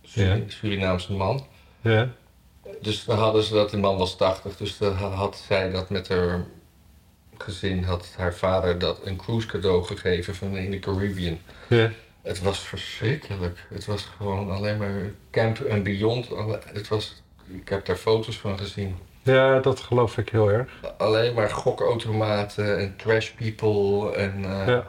[0.00, 0.38] Ja.
[0.46, 1.46] Surinaamse man.
[1.80, 2.08] Ja?
[2.80, 6.08] Dus dan hadden ze dat, die man was 80, dus dan had zij dat met
[6.08, 6.44] haar
[7.42, 11.38] gezin, had haar vader dat een cruise cadeau gegeven van in de Caribbean.
[11.68, 11.90] Ja.
[12.22, 13.66] Het was verschrikkelijk.
[13.68, 16.28] Het was gewoon alleen maar camp en beyond.
[16.72, 18.96] Het was, ik heb daar foto's van gezien.
[19.22, 20.70] Ja, dat geloof ik heel erg.
[20.98, 24.84] Alleen maar gokautomaten en trash people en eh, Ja.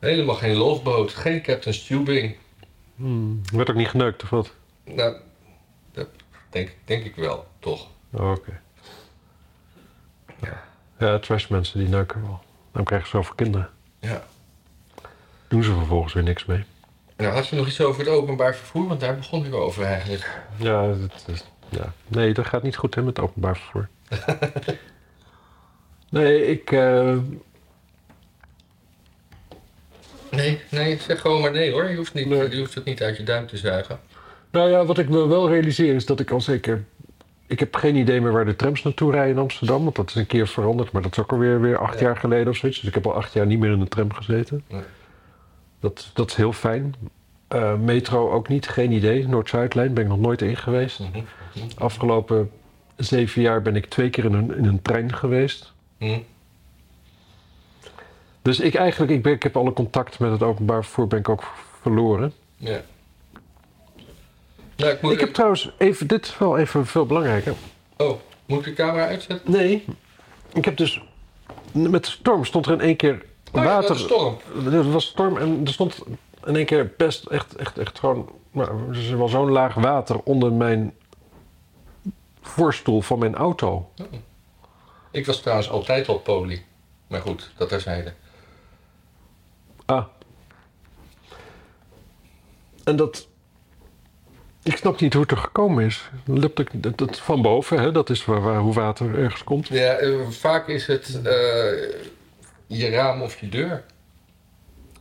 [0.00, 2.36] helemaal geen loveboot, geen Captain Stubing.
[2.96, 3.40] Hmm.
[3.52, 4.52] Werd ook niet geneukt of wat?
[4.84, 5.16] Nou,
[5.92, 6.08] dat
[6.50, 7.86] denk, denk ik wel, toch?
[8.12, 8.60] Oké.
[10.42, 10.64] Ja,
[11.20, 12.40] trashmensen die neuken wel.
[12.72, 13.70] Dan krijgen ze zoveel kinderen.
[13.98, 14.22] Ja.
[15.48, 16.64] Doen ze vervolgens weer niks mee.
[17.16, 18.88] Nou, had je nog iets over het openbaar vervoer?
[18.88, 20.40] Want daar begon ik over eigenlijk.
[20.56, 21.92] Ja, dat is, ja.
[22.08, 23.88] nee, dat gaat niet goed hè, met openbaar vervoer.
[26.10, 26.72] nee, ik...
[26.72, 27.16] eh,
[30.30, 31.90] Nee, nee, zeg gewoon maar nee hoor.
[31.90, 32.50] Je hoeft, niet, Nee.
[32.50, 34.00] je hoeft het niet uit je duim te zuigen.
[34.50, 36.84] Nou ja, wat ik me wel realiseer is dat ik al zeker...
[37.48, 39.84] Ik heb geen idee meer waar de trams naartoe rijden in Amsterdam.
[39.84, 40.92] Want dat is een keer veranderd.
[40.92, 42.06] Maar dat is ook alweer weer acht Ja.
[42.06, 42.78] jaar geleden of zoiets.
[42.78, 44.64] Dus ik heb al acht jaar niet meer in een tram gezeten.
[44.68, 44.82] Nee.
[45.80, 46.94] Dat, dat is heel fijn.
[47.48, 49.28] Eh, metro ook niet, geen idee.
[49.28, 50.98] Noord-Zuidlijn ben ik nog nooit in geweest.
[50.98, 51.20] Mhm.
[51.78, 52.50] Afgelopen
[52.96, 55.72] zeven jaar ben ik twee keer in een, in een trein geweest.
[55.98, 56.18] Hm.
[58.42, 61.28] Dus ik eigenlijk, ik, ben, ik heb alle contact met het openbaar vervoer ben ik
[61.28, 61.42] ook
[61.80, 62.32] verloren.
[62.56, 62.80] Ja.
[64.86, 67.54] Ik moet Ik heb trouwens even, dit is wel even veel belangrijker.
[67.96, 69.52] Oh, moet ik de camera uitzetten?
[69.52, 69.84] Nee,
[70.52, 71.02] ik heb dus,
[71.72, 73.94] met de storm stond er in één keer Oh ja, water.
[73.94, 74.36] is storm.
[74.72, 75.98] Er was storm en er stond
[76.44, 80.52] in één keer best echt, echt, echt gewoon, nou, er wel zo'n laag water onder
[80.52, 80.94] mijn
[82.40, 83.90] voorstoel van mijn auto.
[85.10, 86.64] Ik was trouwens altijd al poli.
[87.06, 88.12] Maar goed, dat terzijde.
[89.86, 90.04] Ah.
[92.84, 93.26] En dat.
[94.68, 96.10] Ik snap niet hoe het er gekomen is.
[96.24, 99.68] Ik, dat, dat van boven, hè, dat is waar, waar, hoe water ergens komt.
[99.68, 101.32] Ja, eh, vaak is het eh,
[102.66, 103.84] je raam of je deur.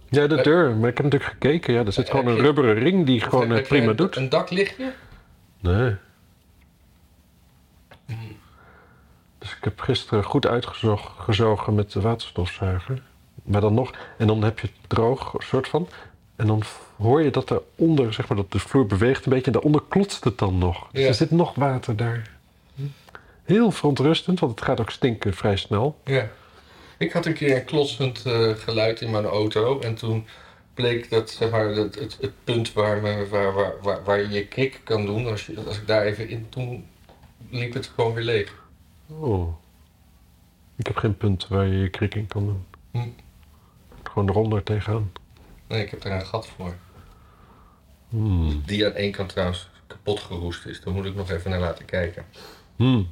[0.10, 0.76] Ja, de deur.
[0.76, 1.74] Maar ik heb natuurlijk gekeken.
[1.74, 4.16] Ja, er zit eh, gewoon een je- rubberen ring die gewoon heb- prima doet.
[4.16, 4.92] Een daklichtje?
[5.60, 5.96] Nee.
[9.38, 13.02] Dus ik heb gisteren goed uitgezogen met de waterstofzuiger.
[13.44, 15.88] Maar dan nog, en dan heb je het droog, soort van.
[16.38, 16.62] En dan
[16.98, 19.46] hoor je dat eronder, zeg maar, dat de vloer beweegt een beetje.
[19.46, 20.88] En daaronder klotst het dan nog.
[20.92, 21.08] Dus Ja.
[21.08, 22.36] er zit nog water daar.
[23.44, 26.00] Heel verontrustend, want het gaat ook stinken vrij snel.
[26.04, 26.30] Ja.
[26.98, 29.80] Ik had een keer een klotsend eh, geluid in mijn auto.
[29.80, 30.26] En toen
[30.74, 34.82] bleek dat zeg maar, het, het, het punt waar, waar, waar, waar je je krik
[34.84, 35.28] kan doen.
[35.28, 36.46] Als, je, als ik daar even in.
[36.50, 36.86] Toen
[37.50, 38.54] liep het gewoon weer leeg.
[39.08, 39.56] Oh.
[40.76, 42.66] Ik heb geen punt waar je je krik in kan doen.
[42.92, 43.10] Hm.
[44.04, 45.12] Gewoon eronder tegenaan.
[45.68, 46.74] Nee, ik heb daar een gat voor.
[48.10, 48.62] Hmm.
[48.66, 50.82] Die aan één kant trouwens kapot geroest is.
[50.82, 52.26] Daar moet ik nog even naar laten kijken.
[52.76, 53.10] Hmm.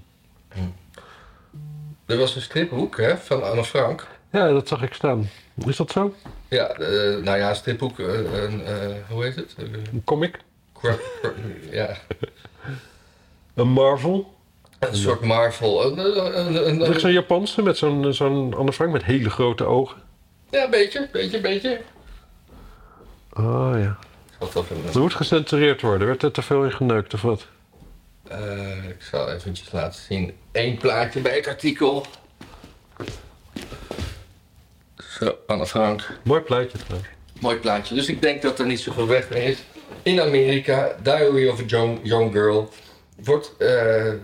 [2.06, 4.08] Er was een stripboek hè, van Anne Frank.
[4.32, 5.30] Ja, dat zag ik staan.
[5.66, 6.16] Is dat zo?
[6.48, 9.56] Ja, eh, nou ja, stripboek, een, eh, hoe heet het?
[9.58, 10.40] Een comic?
[11.72, 11.98] ja,
[13.54, 14.34] Een Marvel?
[14.80, 15.86] een soort Marvel.
[15.86, 15.98] Een,
[16.68, 20.02] een, een, zo'n Japanse met zo'n zo'n Anne Frank met hele grote ogen?
[20.50, 21.82] ja, een beetje, beetje, beetje.
[23.38, 23.98] Oh ja.
[24.40, 26.08] Ik zal het even, Er moet gecensureerd worden.
[26.08, 27.48] Werd er te veel in geneukt of wat?
[28.28, 30.34] eh, ik zal eventjes laten zien.
[30.52, 32.06] Eén plaatje bij het artikel.
[34.98, 36.10] Zo, Anne Frank.
[36.24, 37.10] Mooi plaatje trouwens.
[37.40, 37.96] Mooi plaatje.
[37.96, 39.64] Dus ik denk dat er niet zoveel weg mee is.
[40.04, 42.70] In Amerika, Diary of a Young, young Girl,
[43.24, 43.58] wordt.
[43.58, 44.18] eh, eh,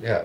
[0.00, 0.24] ja,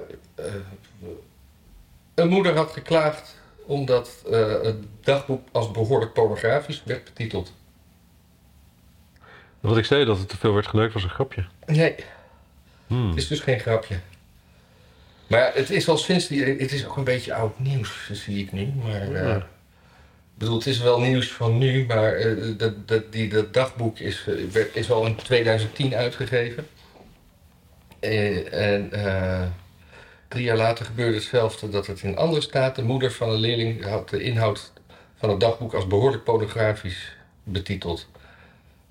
[2.16, 3.36] een moeder had geklaagd
[3.67, 7.53] omdat eh, het dagboek als behoorlijk pornografisch werd betiteld.
[9.60, 11.45] Wat ik zei dat het te veel werd geneukt was een grapje.
[11.65, 11.95] Nee,
[12.88, 13.10] Hmm.
[13.10, 13.99] het is dus geen grapje.
[15.27, 16.43] Maar ja, het is al sinds die.
[16.43, 18.71] Het is ook een beetje oud nieuws, zie ik nu.
[18.84, 19.01] Maar.
[19.01, 19.36] eh, Ja.
[19.38, 23.99] Ik bedoel, het is wel nieuws van nu, maar eh, dat, dat, die, dat dagboek
[23.99, 26.67] is, werd, is al in 2010 uitgegeven.
[27.99, 28.91] En
[30.28, 32.84] drie jaar later gebeurde hetzelfde dat het in andere staten.
[32.84, 34.72] De moeder van een leerling had de inhoud
[35.16, 38.08] van het dagboek als behoorlijk pornografisch betiteld.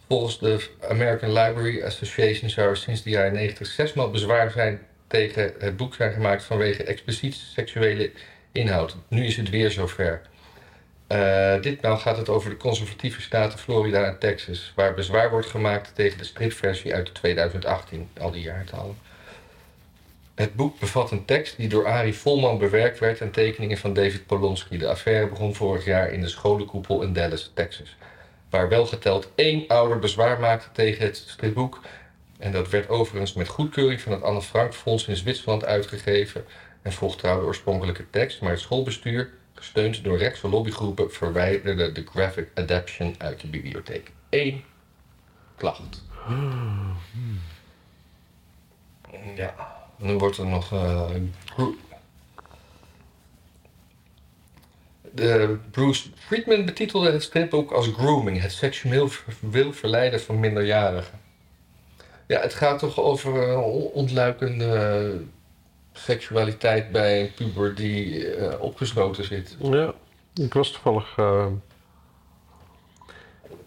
[0.08, 5.52] Volgens de American Library Association zou er sinds de jaren 90 zesmaal bezwaar zijn tegen
[5.58, 8.10] het boek zijn gemaakt vanwege expliciet seksuele
[8.52, 8.96] inhoud.
[9.08, 10.20] Nu is het weer zover.
[11.06, 15.94] Eh, ditmaal gaat het over de conservatieve staten Florida en Texas, waar bezwaar wordt gemaakt
[15.94, 18.98] tegen de stripversie uit 2018, al die jaartallen.
[20.36, 24.26] Het boek bevat een tekst die door Arie Volman bewerkt werd en tekeningen van David
[24.26, 24.78] Polonsky.
[24.78, 27.96] De affaire begon vorig jaar in de scholenkoepel in Dallas, Texas,
[28.50, 31.80] waar wel geteld één ouder bezwaar maakte tegen het stripboek.
[32.38, 36.44] En dat werd overigens met goedkeuring van het Anne Frank Fonds in Zwitserland uitgegeven
[36.82, 42.04] en volgt trouw de oorspronkelijke tekst, maar het schoolbestuur gesteund door rechtse lobbygroepen, verwijderde de
[42.12, 44.12] graphic adaption uit de bibliotheek.
[44.30, 44.64] Eén
[45.56, 46.04] klacht.
[49.36, 50.72] Ja, dan wordt er nog.
[50.72, 51.10] eh,
[55.12, 61.18] de Bruce Friedman betitelde het stripboek als grooming, het seksueel ver- verleiden van minderjarigen.
[62.26, 65.20] Ja, het gaat toch over on- ontluikende
[65.92, 69.56] seksualiteit bij een puber die eh, opgesloten zit.
[69.62, 69.94] Ja,
[70.34, 71.46] ik was toevallig eh,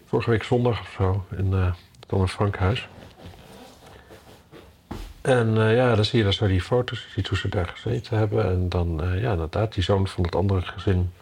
[0.06, 1.74] vorige week zondag of zo in
[2.08, 2.88] Anne Frankhuis.
[5.20, 7.66] En eh, ja, dan zie je daar zo die foto's, je ziet hoe ze daar
[7.66, 8.44] gezeten hebben.
[8.44, 11.12] En dan, eh, ja, inderdaad, die zoon van het andere gezin.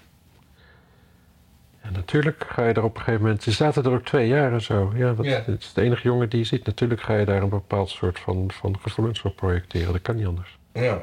[1.80, 3.42] En natuurlijk ga je er op een gegeven moment...
[3.42, 4.92] Ze zaten er ook twee jaar en zo.
[4.94, 6.66] Ja, dat, het is de enige jongen die je ziet.
[6.66, 9.92] Natuurlijk ga je daar een bepaald soort van, van gevoelens op projecteren.
[9.92, 10.58] Dat kan niet anders.
[10.72, 11.00] Ja.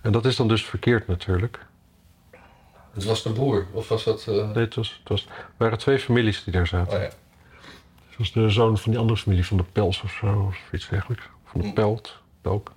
[0.00, 1.58] En dat is dan dus verkeerd natuurlijk.
[2.94, 4.26] Het was de broer, of was dat...
[4.28, 6.96] eh, Nee, het, was, het was, er waren twee families die daar zaten.
[6.96, 7.10] Oh ja.
[8.08, 10.88] Het was de zoon van die andere familie, van de Pels of zo, of iets
[10.88, 11.24] dergelijks.
[11.50, 11.72] Van de.
[11.72, 12.72] Pelt, Pelk.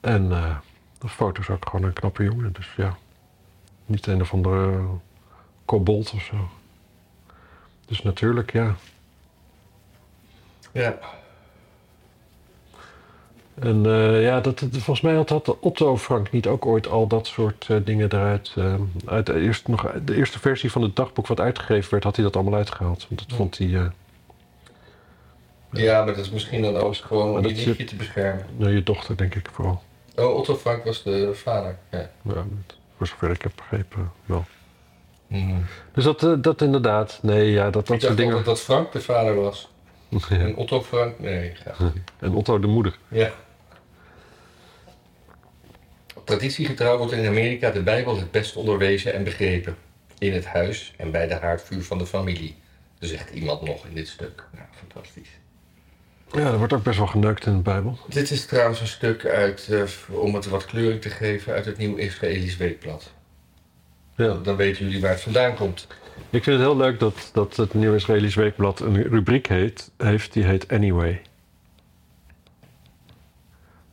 [0.00, 0.56] En eh
[0.98, 2.96] de foto is ook gewoon een knappe jongen, dus ja.
[3.86, 4.80] Niet een of andere
[5.64, 6.48] kobold of zo.
[7.86, 8.74] Dus natuurlijk, ja.
[10.72, 10.98] Ja.
[13.54, 17.06] En eh, ja, dat, dat- volgens mij had, had Otto Frank niet ook ooit al
[17.06, 18.54] dat soort eh, dingen eruit.
[19.06, 22.24] uit de, eerste, nog, de eerste versie van het dagboek wat uitgegeven werd, had hij
[22.24, 23.06] dat allemaal uitgehaald.
[23.08, 23.90] Want dat vond hij.
[25.72, 28.46] Ja, maar dat is misschien dan ook gewoon om je dat nichtje te beschermen.
[28.56, 29.82] nou, je dochter, denk ik vooral.
[30.16, 31.76] Oh, Otto Frank was de vader.
[31.90, 31.98] Ja.
[32.22, 34.44] Ja, dat- voor zover ik heb begrepen, wel.
[35.26, 35.64] Hmm.
[35.92, 38.30] Dus dat, eh, dat inderdaad, nee, ja, dat, dat Ik soort dingen.
[38.36, 39.68] altijd dat Frank de vader was.
[40.28, 40.36] Ja.
[40.38, 41.52] En Otto Frank, nee.
[41.64, 41.92] Ja.
[42.18, 42.98] En Otto de moeder.
[43.08, 43.30] ja.
[46.24, 49.76] Traditiegetrouw wordt in Amerika de Bijbel het best onderwezen en begrepen.
[50.18, 52.56] In het huis en bij de haardvuur van de familie.
[52.98, 54.44] Zegt iemand nog in dit stuk.
[54.52, 55.28] Nou, fantastisch.
[56.32, 57.98] Ja, er wordt ook best wel geneukt in de Bijbel.
[58.08, 59.82] Dit is trouwens een stuk uit, eh,
[60.20, 63.12] om het wat kleuring te geven, uit het Nieuw Israëlisch Weekblad.
[64.16, 64.34] Ja.
[64.34, 65.86] Dan weten jullie waar het vandaan komt.
[66.30, 70.32] Ik vind het heel leuk dat, dat het Nieuw Israëlisch Weekblad een rubriek heet, heeft,
[70.32, 71.22] die heet Anyway.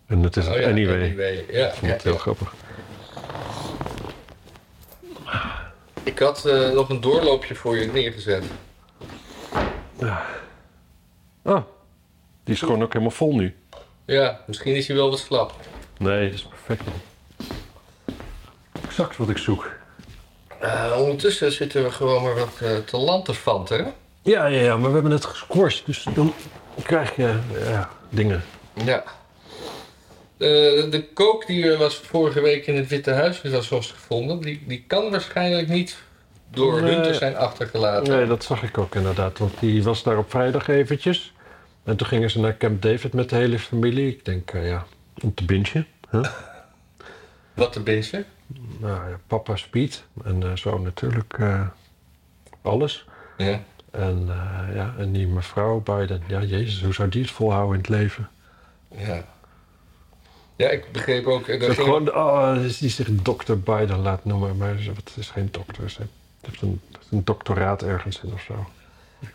[0.05, 1.03] En het is Oh het ja, Anyway.
[1.03, 1.45] anyway.
[1.51, 2.19] Ja, Ik vond het ja, heel ja.
[2.19, 2.53] grappig.
[6.03, 8.43] Ik had eh, nog een doorloopje voor je neergezet.
[11.43, 11.63] Ah,
[12.43, 13.55] die is gewoon ook helemaal vol nu.
[14.05, 15.53] Ja, misschien is hij wel wat slap.
[15.97, 16.83] Nee, dat is perfect.
[18.83, 19.69] Exact wat ik zoek.
[20.59, 23.93] Eh, ondertussen zitten we gewoon maar wat eh, te lanterfanten.
[24.21, 26.33] Ja, ja, ja, maar we hebben het gesquashed, dus dan
[26.83, 28.43] krijg je ja, dingen.
[28.85, 29.03] Ja.
[30.37, 30.49] Eh,
[30.91, 35.11] de kook die was vorige week in het Witte Huis was gevonden, die, die kan
[35.11, 35.97] waarschijnlijk niet
[36.51, 36.93] door Nee.
[36.93, 38.17] hun te zijn achtergelaten.
[38.17, 39.37] Nee, dat zag ik ook inderdaad.
[39.37, 41.32] Want die was daar op vrijdag eventjes.
[41.83, 44.07] En toen gingen ze naar Camp David met de hele familie.
[44.09, 44.85] Ik denk, eh, ja,
[45.23, 45.87] om te bingen.
[47.53, 48.25] Wat de beestje?
[48.79, 50.03] Nou ja, papa Speed.
[50.23, 51.67] En eh, zo natuurlijk eh,
[52.61, 53.05] alles.
[53.37, 53.61] Ja.
[53.91, 56.21] En, eh, ja, en die mevrouw Biden.
[56.27, 58.29] Ja, jezus, hoe zou die het volhouden in het leven?
[58.97, 59.23] Ja.
[60.55, 61.45] Ja, ik begreep ook.
[61.45, 64.57] Ze Er ging, gewoon, oh, die zich dokter Biden laat noemen.
[64.57, 65.89] Maar ze- het is geen dokter.
[65.89, 66.01] Ze
[66.41, 68.65] heeft een, een doctoraat ergens in of zo.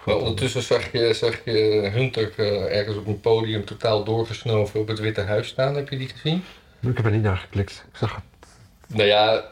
[0.07, 4.89] Maar ondertussen zag je, zag je Hunter eh, ergens op een podium totaal doorgesnoven op
[4.89, 5.75] het Witte Huis staan.
[5.75, 6.43] Heb je die gezien?
[6.81, 7.85] Ik heb er niet naar geklikt.
[7.93, 8.25] Ik zag het.
[8.97, 9.45] Nou ja,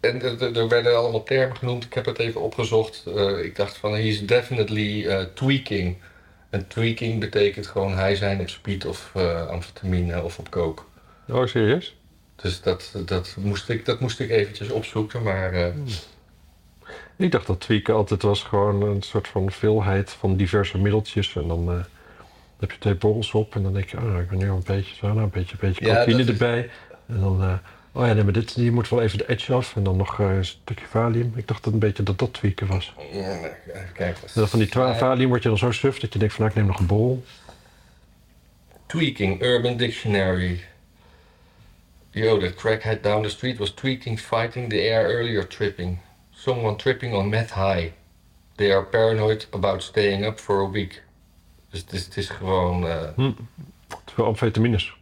[0.00, 1.84] en er- er er werden allemaal termen genoemd.
[1.84, 3.02] Ik heb het even opgezocht.
[3.16, 5.96] Eh, ik dacht van, he's definitely eh, tweaking.
[6.50, 10.82] En tweaking betekent gewoon hij zijn op speed of eh, amfetamine of op coke.
[11.28, 11.96] Oh, serieus?
[12.36, 15.22] Dus dat, dat, moest ik, dat moest ik eventjes opzoeken.
[15.22, 15.66] Maar eh,
[17.16, 21.36] Ik dacht dat tweaken altijd was gewoon een soort van veelheid van diverse middeltjes.
[21.36, 21.84] En dan eh,
[22.60, 24.62] heb je twee borrels op en dan denk je, oh, ik ben nu al een
[24.66, 26.70] beetje zo, nou, een beetje, een beetje Ja, is- erbij.
[27.06, 27.52] En dan, eh,
[27.92, 29.76] oh ja, nee, maar dit, die moet wel even de edge af.
[29.76, 31.32] En dan nog eh, een stukje valium.
[31.36, 32.94] Ik dacht dat een beetje dat dat tweaken was.
[33.12, 34.48] ja, even kijken.
[34.48, 36.62] Van die twa- valium word je dan zo suf dat je denkt van, nou, ik
[36.62, 37.24] neem nog een borrel.
[38.86, 40.60] Tweaking, Urban Dictionary.
[42.10, 45.98] Yo, that crackhead down the street was tweaking, fighting the air earlier, tripping.
[46.46, 47.92] Someone tripping on meth high.
[48.56, 51.02] They are paranoid about staying up for a week.
[51.70, 52.86] Dus het is, het is gewoon.
[52.86, 53.28] eh,
[54.04, 54.96] veel amfetamines.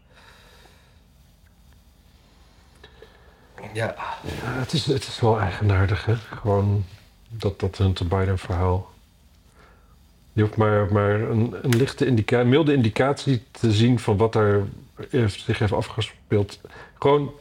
[3.72, 3.94] ja,
[4.42, 6.16] Ja, het, is, het is wel eigenaardig, hè?
[6.16, 6.84] Gewoon
[7.28, 8.92] dat, dat Hunter Biden verhaal.
[10.32, 14.66] Je hoeft maar, maar een, een lichte indica milde indicatie te zien van wat er
[15.10, 16.60] heeft, zich heeft afgespeeld.
[16.98, 17.32] Gewoon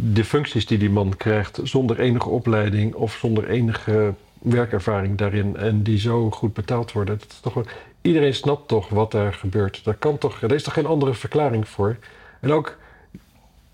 [0.00, 5.82] de functies die die man krijgt zonder enige opleiding of zonder enige werkervaring daarin en
[5.82, 7.18] die zo goed betaald worden.
[7.18, 7.64] Dat is toch wel,
[8.02, 9.84] iedereen snapt toch wat daar gebeurt.
[9.84, 11.96] Daar, kan toch, er is toch geen andere verklaring voor.
[12.40, 12.76] En ook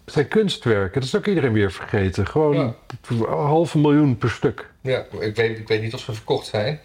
[0.04, 2.26] zijn kunstwerken, dat is ook iedereen weer vergeten.
[2.26, 2.74] Gewoon Ja.
[3.08, 4.70] een halve miljoen per stuk.
[4.80, 6.80] ja ik, weet, ik weet niet of ze verkocht zijn.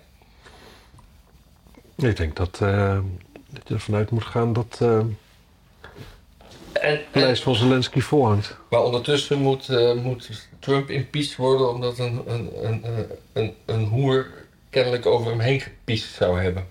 [1.95, 2.99] Ik denk dat, eh,
[3.49, 4.99] dat je ervan uit moet gaan dat eh
[7.12, 8.58] En, lijst van Zelensky volhangt.
[8.69, 13.86] maar ondertussen moet, eh, moet Trump impeached worden omdat een, een, een, een, een, een
[13.86, 14.28] hoer
[14.69, 16.67] kennelijk over hem heen gepiest zou hebben.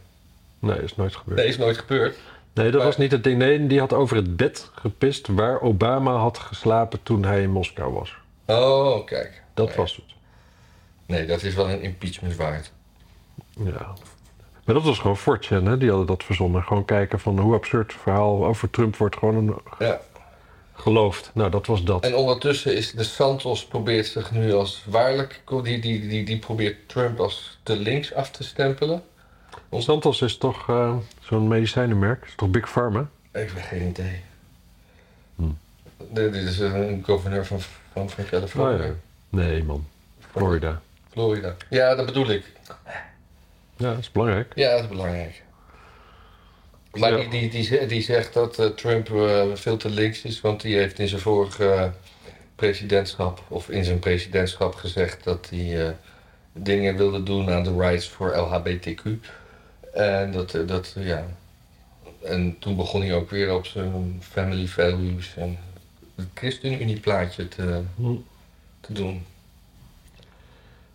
[0.58, 1.36] Nee, is nooit gebeurd.
[1.38, 2.16] Dat is nooit gebeurd.
[2.54, 3.38] Nee, dat Maar- was niet het ding.
[3.38, 7.92] Nee, die had over het bed gepist waar Obama had geslapen toen hij in Moskou
[7.92, 8.16] was.
[8.46, 9.42] Oh, kijk.
[9.54, 9.76] Dat Nee.
[9.76, 10.04] was het.
[11.06, 12.72] Nee, dat is wel een impeachment waard.
[13.64, 13.92] Ja.
[14.64, 15.78] Maar dat was gewoon Fortune, hè?
[15.78, 16.62] Die hadden dat verzonnen.
[16.62, 20.00] Gewoon kijken van hoe absurd het verhaal over Trump wordt gewoon Ja.
[20.78, 21.30] Geloofd.
[21.34, 22.04] Nou, dat was dat.
[22.04, 25.42] En ondertussen is de Santos probeert zich nu als waarlijk...
[25.62, 29.02] Die, die, die, die probeert Trump als te links af te stempelen.
[29.72, 32.24] Santos is toch eh, zo'n medicijnenmerk?
[32.26, 33.08] Is toch Big Pharma?
[33.32, 34.20] Ik heb geen idee.
[35.36, 35.50] Hm.
[36.10, 37.60] Dit is een governor van,
[37.92, 38.74] van, van Californië.
[38.74, 38.94] Oh, ja.
[39.28, 39.86] Nee, man.
[40.30, 40.80] Florida.
[41.10, 41.56] Florida.
[41.70, 42.44] Ja, dat bedoel ik.
[43.76, 44.52] Ja, dat is belangrijk.
[44.54, 45.42] Ja, dat is belangrijk.
[46.98, 50.40] Maar die, die, die, ze- die zegt dat eh, Trump eh, veel te links is,
[50.40, 51.84] want die heeft in zijn vorige eh,
[52.54, 55.96] presidentschap, of in zijn presidentschap gezegd dat hij
[56.52, 59.02] dingen wilde doen aan de rights voor LHBTQ.
[59.92, 61.26] En dat, dat ja.
[62.22, 65.58] En toen begon hij ook weer op zijn family values en
[66.16, 68.14] het ChristenUnie plaatje te, Hm.
[68.80, 69.24] te doen.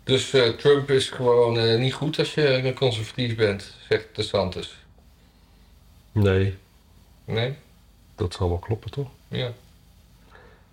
[0.03, 4.75] Dus Trump is gewoon niet goed als je een conservatief bent, zegt de Santos.
[6.13, 6.57] Nee,
[7.25, 7.55] Nee?
[8.15, 9.09] dat zal wel kloppen, toch?
[9.27, 9.45] Ja.
[9.45, 9.53] Er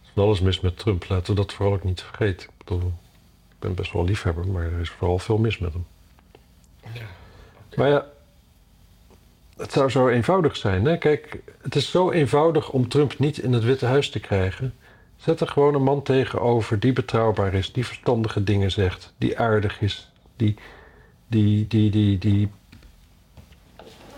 [0.03, 1.09] is van alles mis met Trump.
[1.09, 2.49] Laten we dat vooral ook niet vergeten.
[2.49, 2.93] Ik bedoel,
[3.49, 5.87] ik ben best wel liefhebber, maar er is vooral veel mis met hem.
[6.93, 7.07] Ja.
[7.77, 8.07] Maar ja,
[9.57, 10.85] het zou zo eenvoudig zijn.
[10.85, 10.99] Hè?
[10.99, 14.75] Kijk, het is zo eenvoudig om Trump niet in het Witte Huis te krijgen.
[15.17, 19.81] Zet er gewoon een man tegenover die betrouwbaar is, die verstandige dingen zegt, die aardig
[19.81, 20.57] is, die,
[21.27, 22.51] die, die, die, die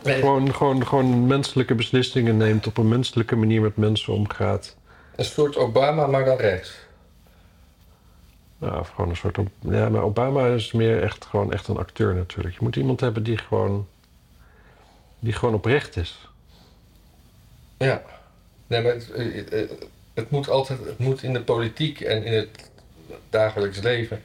[0.04, 4.76] Nee, gewoon, gewoon, gewoon menselijke beslissingen neemt, op een menselijke manier met mensen omgaat.
[5.16, 6.72] Een soort Obama, maar dan rechts.
[8.58, 9.38] Nou, gewoon een soort.
[9.60, 12.54] Ja, maar Obama is meer echt gewoon echt een acteur natuurlijk.
[12.54, 13.86] Je moet iemand hebben die gewoon.
[15.18, 16.28] die gewoon oprecht is.
[17.78, 18.02] Ja.
[18.66, 19.70] Nee, maar het, eh, eh,
[20.14, 22.70] het moet altijd, het moet in de politiek en in het
[23.30, 24.22] dagelijks leven,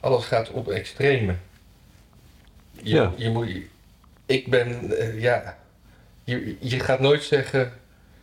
[0.00, 1.34] alles gaat op extreme.
[2.70, 3.12] Je, Ja.
[3.16, 3.48] je moet,
[4.26, 5.56] ik ben, eh, ja,
[6.24, 7.72] je, je gaat nooit zeggen,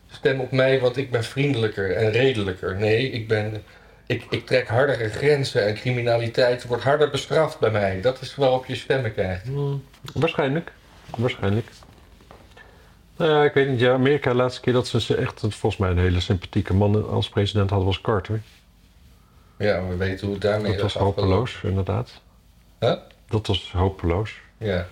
[0.06, 2.76] stem op mij, want ik ben vriendelijker en redelijker.
[2.76, 3.62] Nee, ik, ben,
[4.06, 8.00] ik, ik trek hardere grenzen en criminaliteit wordt harder bestraft bij mij.
[8.00, 9.46] Dat is waarop je stemmen krijgt.
[9.46, 9.84] Hmm,
[10.14, 10.72] waarschijnlijk.
[11.16, 11.66] Waarschijnlijk.
[13.16, 13.80] Nou ja, ik weet niet.
[13.80, 17.28] Ja, Amerika, de laatste keer dat ze echt volgens mij een hele sympathieke man als
[17.28, 18.40] president hadden was Carter.
[19.58, 21.22] Ja, we weten hoe het daarmee Dat was is afgelopen.
[21.22, 22.20] hopeloos, inderdaad.
[22.80, 22.94] Huh?
[23.28, 24.34] Dat was hopeloos.
[24.58, 24.86] Ja.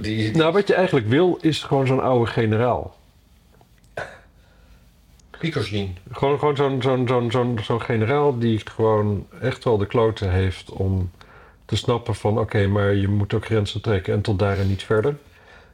[0.00, 2.96] Die, Nou, wat je eigenlijk wil, is gewoon zo'n oude generaal.
[5.30, 5.96] Prigozhin.
[6.12, 10.70] Gewoon, gewoon zo'n zo'n zo'n zo'n zo'n generaal die gewoon echt wel de kloten heeft
[10.70, 11.10] om
[11.64, 12.38] te snappen van...
[12.38, 15.16] oké, maar je moet ook grenzen trekken en tot daar en niet verder.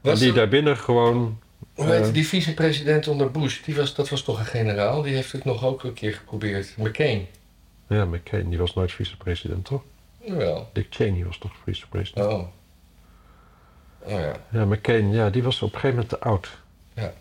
[0.02, 1.38] En die daarbinnen gewoon...
[1.74, 3.62] Hoe heette eh, die vicepresident onder Bush?
[3.62, 5.02] Die was, dat was toch een generaal?
[5.02, 6.74] Die heeft het nog ook een keer geprobeerd.
[6.76, 7.26] McCain.
[7.86, 9.82] Ja, McCain, die was nooit vicepresident, toch?
[10.26, 10.70] Wel.
[10.72, 12.26] Dick Cheney was toch vicepresident?
[12.26, 12.46] Oh.
[14.04, 14.32] Oh ja.
[14.48, 16.48] Ja, McCain, ja, die was op een gegeven moment te oud.
[16.94, 17.12] Ja.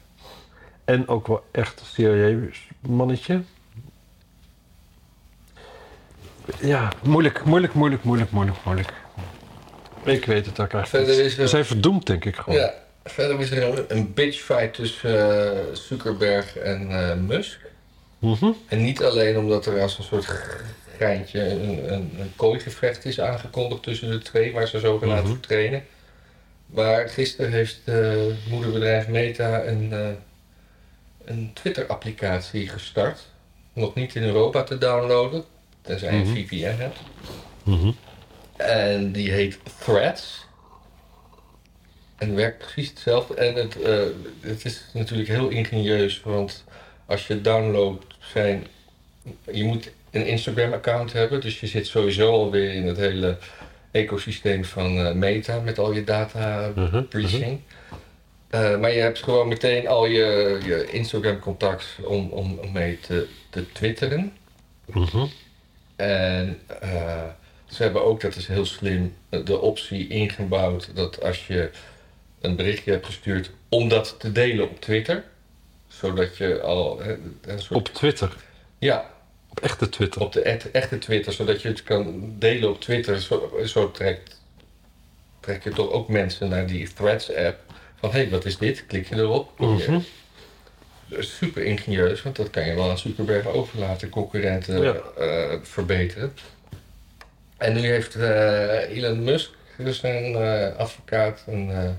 [0.86, 3.42] En ook wel echt een serieus mannetje.
[6.60, 8.90] Ja, moeilijk, moeilijk, moeilijk, moeilijk, moeilijk, moeilijk.
[10.04, 12.60] Ik weet het ook eigenlijk Verder is er- Ze zijn verdoemd, denk ik gewoon.
[12.60, 12.74] ja.
[13.04, 17.60] Verder is er een, bitchfight tussen eh, Zuckerberg en eh, Musk.
[18.20, 18.52] Mhm.
[18.68, 20.26] En niet alleen omdat er als een soort
[20.98, 25.28] geintje een, een, een kooigevecht is aangekondigd tussen de twee, waar ze zogenaamd Mhm.
[25.32, 25.84] voor trainen.
[26.74, 30.10] Maar gisteren heeft het moederbedrijf Meta een, eh,
[31.26, 33.28] een Twitter-applicatie gestart.
[33.74, 35.44] Nog niet in Europa te downloaden,
[35.82, 36.30] tenzij je Mhm.
[36.30, 36.98] een VPN hebt.
[37.64, 37.92] Mhm.
[38.56, 40.46] En die heet Threads.
[42.18, 43.36] En werkt precies hetzelfde.
[43.36, 44.00] En het, eh,
[44.42, 46.64] het is natuurlijk heel ingenieus, want
[47.06, 48.68] als je downloadt zijn...
[49.52, 53.38] Je moet een Instagram-account hebben, dus je zit sowieso alweer in het hele
[53.92, 57.04] ecosysteem van eh, Meta met al je data Mhm.
[57.04, 57.60] breaching.
[58.50, 63.28] Eh, maar je hebt gewoon meteen al je, je Instagram-contact om, om, om mee te,
[63.50, 64.34] te twitteren.
[64.86, 65.26] Mhm.
[65.96, 67.24] En eh,
[67.66, 71.70] ze hebben ook, dat is heel slim, de optie ingebouwd dat als je
[72.42, 75.24] een berichtje hebt gestuurd om dat te delen op Twitter,
[75.88, 78.36] zodat je al hè, een soort, Op Twitter.
[78.80, 79.10] ja,
[79.52, 80.22] Op echte Twitter.
[80.22, 84.40] op de echt- echte Twitter, zodat je het kan delen op Twitter, zo, zo trekt,
[85.40, 87.60] trek je toch ook mensen naar die Threads app
[87.96, 88.86] van hé, hey, wat is dit?
[88.88, 89.60] Klik je erop.
[89.60, 90.00] Mhm.
[91.20, 94.94] Super ingenieus, want dat kan je wel aan Zuckerberg overlaten, concurrenten Ja.
[95.18, 96.34] eh, verbeteren.
[97.58, 101.98] En nu heeft eh, Elon Musk, dus zijn eh, advocaat, een,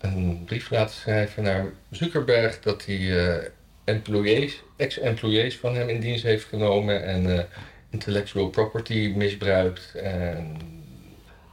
[0.00, 3.40] een brief laten schrijven naar Zuckerberg dat hij
[3.84, 7.44] employees, ex-employees van hem in dienst heeft genomen en eh,
[7.90, 10.56] intellectual property misbruikt en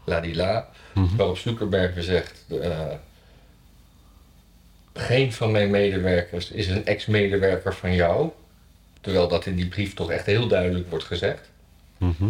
[0.04, 0.70] ladila.
[0.94, 1.16] Mhm.
[1.16, 2.94] Waarop Zuckerberg weer zegt: eh,
[4.94, 8.30] Geen van mijn medewerkers is een ex-medewerker van jou.
[9.02, 11.50] Terwijl dat in die brief toch echt heel duidelijk wordt gezegd.
[11.98, 12.30] Mhm.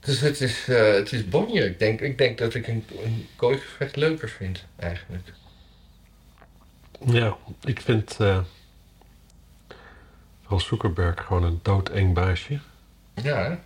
[0.00, 1.64] Dus het is, eh, het is bonje.
[1.64, 5.32] Ik denk, ik denk dat ik een, een kooigevecht leuker vind, eigenlijk.
[7.06, 8.38] Ja, ik vind eh
[10.48, 12.58] vooral Zuckerberg gewoon een doodeng baasje.
[13.14, 13.56] Ja, hè?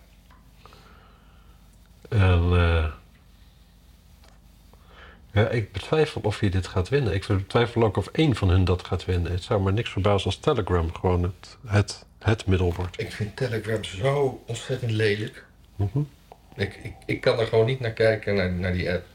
[2.09, 2.85] En eh,
[5.33, 7.15] ja, ik betwijfel of hij dit gaat winnen.
[7.15, 9.33] Ik betwijfel ook of één van hun dat gaat winnen.
[9.33, 13.01] Het zou me niks verbazen als Telegram gewoon het, het, het middel wordt.
[13.01, 15.45] ik vind Telegram zo ontzettend lelijk.
[15.77, 15.99] Mhm.
[16.55, 19.07] Ik, ik, ik kan er gewoon niet naar kijken, naar, naar die app.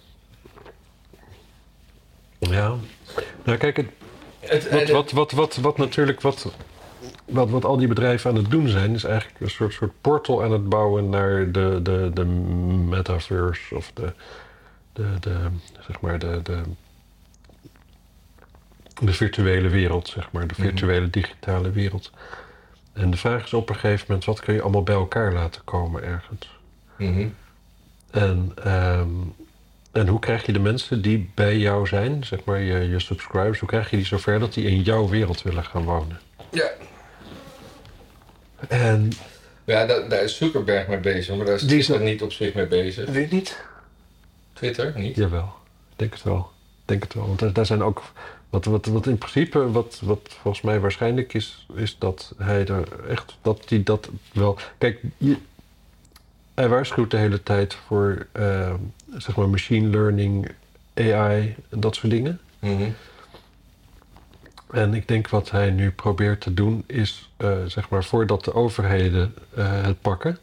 [2.39, 2.75] Ja.
[3.43, 3.89] Nou, kijk, het,
[4.39, 6.51] Het, wat, wat, wat, wat, wat natuurlijk wat,
[7.27, 10.43] wat, wat al die bedrijven aan het doen zijn, is eigenlijk een soort, soort portal
[10.43, 14.13] aan het bouwen naar de, de, de metaverse of de,
[14.93, 15.35] de, de
[15.87, 16.61] zeg maar de, de,
[19.01, 20.67] de virtuele wereld, zeg maar, de Mhm.
[20.67, 22.11] virtuele digitale wereld.
[22.93, 25.61] En de vraag is op een gegeven moment, wat kun je allemaal bij elkaar laten
[25.63, 26.57] komen ergens?
[26.97, 27.27] Mhm.
[28.11, 29.09] En, ehm,
[29.91, 33.59] en hoe krijg je de mensen die bij jou zijn, zeg maar je, je subscribers,
[33.59, 36.19] hoe krijg je die zover dat die in jouw wereld willen gaan wonen?
[36.51, 36.69] Ja,
[38.67, 39.11] En
[39.63, 42.31] ja daar, daar is Zuckerberg mee bezig, maar daar is Die is Twitter niet op
[42.31, 43.09] zich mee bezig.
[43.09, 43.65] weet niet.
[44.53, 45.15] Twitter niet.
[45.15, 45.53] Jawel,
[45.91, 46.51] ik denk het wel.
[46.85, 47.27] Denk het wel.
[47.27, 48.03] Want daar, daar zijn ook.
[48.49, 53.09] Wat, wat, wat in principe, wat, wat volgens mij waarschijnlijk is, is dat hij er
[53.09, 53.37] echt.
[53.41, 54.57] dat hij dat wel.
[54.77, 55.37] Kijk, je,
[56.53, 58.27] hij waarschuwt de hele tijd voor.
[58.31, 58.73] eh,
[59.17, 60.51] zeg maar machine learning,
[60.93, 62.39] AI en dat soort dingen.
[62.59, 62.89] Mhm.
[64.71, 68.53] En ik denk wat hij nu probeert te doen is, eh, zeg maar, voordat de
[68.53, 70.37] overheden eh, het pakken,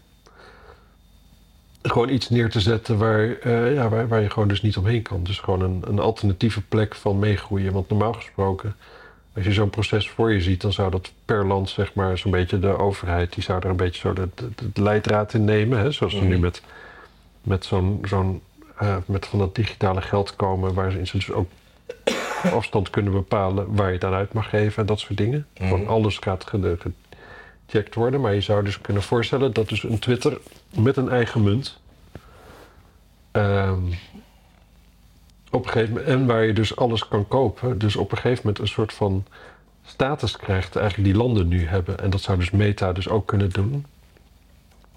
[1.82, 5.02] gewoon iets neer te zetten waar, eh, ja, waar, waar je gewoon dus niet omheen
[5.02, 5.24] kan.
[5.24, 7.72] Dus gewoon een, een alternatieve plek van meegroeien.
[7.72, 8.76] Want normaal gesproken
[9.36, 12.30] Als je zo'n proces voor je ziet, dan zou dat per land, zeg maar, zo'n
[12.30, 15.78] beetje de overheid, die zou er een beetje zo de, de, de leidraad in nemen.
[15.78, 15.90] Hè?
[15.90, 16.28] Zoals we Mhm.
[16.28, 16.62] nu met,
[17.42, 18.42] met zo'n, zo'n
[19.06, 21.48] met van dat digitale geld komen, waarin ze dus ook
[22.44, 25.46] op afstand kunnen bepalen waar je het aan uit mag geven en dat soort dingen.
[25.54, 26.78] Gewoon alles gaat ge-
[27.66, 28.20] gecheckt worden.
[28.20, 30.38] Maar je zou dus kunnen voorstellen dat dus een Twitter
[30.78, 31.80] met een eigen munt.
[33.32, 33.78] ehm,
[35.50, 37.78] op een gegeven moment, en waar je dus alles kan kopen.
[37.78, 39.24] Dus op een gegeven moment een soort van
[39.84, 41.98] status krijgt, eigenlijk die landen nu hebben.
[41.98, 43.86] En dat zou dus Meta dus ook kunnen doen.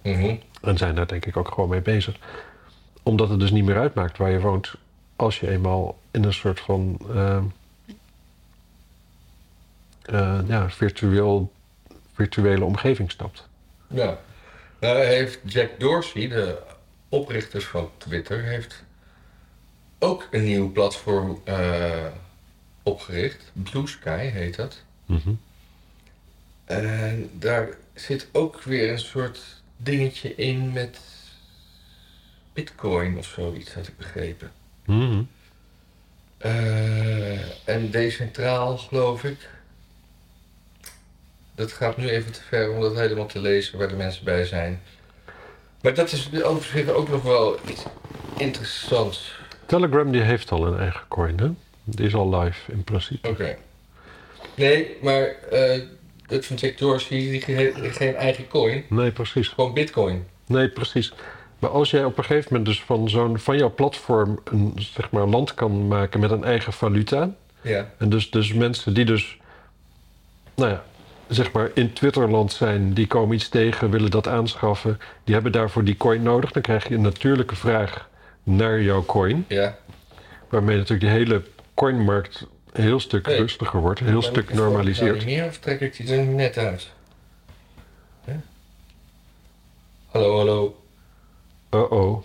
[0.03, 0.35] Mhm.
[0.61, 2.15] En zijn daar denk ik ook gewoon mee bezig.
[3.03, 4.73] Omdat het dus niet meer uitmaakt waar je woont.
[5.15, 7.43] Als je eenmaal in een soort van ehm,
[10.01, 11.51] eh, ja, virtueel,
[12.13, 13.47] virtuele omgeving stapt.
[13.87, 14.19] Ja.
[14.79, 16.61] Nou heeft Jack Dorsey, de
[17.09, 18.83] oprichter van Twitter, heeft
[19.99, 22.05] ook een nieuw platform eh,
[22.83, 23.51] opgericht.
[23.53, 24.83] Blue Sky heet dat.
[26.65, 30.99] En daar zit ook weer een soort dingetje in met
[32.53, 34.51] bitcoin of zoiets, had ik begrepen.
[34.85, 35.23] Mhm.
[36.37, 39.49] Eh, en decentraal, geloof ik.
[41.55, 44.45] Dat gaat nu even te ver om dat helemaal te lezen waar de mensen bij
[44.45, 44.81] zijn.
[45.81, 47.83] Maar dat is over zich ook nog wel iets
[48.37, 49.39] interessants.
[49.65, 51.49] Telegram die heeft al een eigen coin, hè?
[51.83, 53.29] Die is al live in principe.
[53.29, 53.57] Oké.
[54.55, 55.81] Nee, maar eh
[56.27, 58.83] dat van Jack Dorsey, die heeft geen eigen coin.
[58.89, 59.47] Nee, precies.
[59.47, 60.27] Gewoon bitcoin.
[60.47, 61.13] Nee, precies.
[61.59, 65.11] Maar als jij op een gegeven moment dus van, zo'n, van jouw platform een zeg
[65.11, 67.29] maar, land kan maken met een eigen valuta.
[67.61, 67.91] Ja.
[67.97, 69.37] En dus, dus mensen die dus,
[70.55, 70.83] nou ja,
[71.27, 74.99] zeg maar in Twitterland zijn, die komen iets tegen, willen dat aanschaffen.
[75.23, 76.51] Die hebben daarvoor die coin nodig.
[76.51, 78.09] Dan krijg je een natuurlijke vraag
[78.43, 79.45] naar jouw coin.
[79.47, 79.77] Ja.
[80.49, 81.41] Waarmee natuurlijk de hele
[81.73, 83.37] coinmarkt een heel stuk Hey.
[83.37, 85.15] rustiger wordt, een heel stuk ik nou normaliseert.
[85.15, 86.87] niet meer of trek ik die er net uit?
[88.23, 88.33] Hè?
[90.07, 90.75] Hallo, hallo.
[91.71, 92.23] Uh-oh.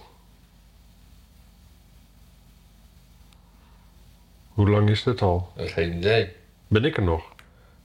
[4.49, 5.53] Hoe lang is dit al?
[5.57, 6.33] Geen idee.
[6.69, 7.25] Ben ik er nog?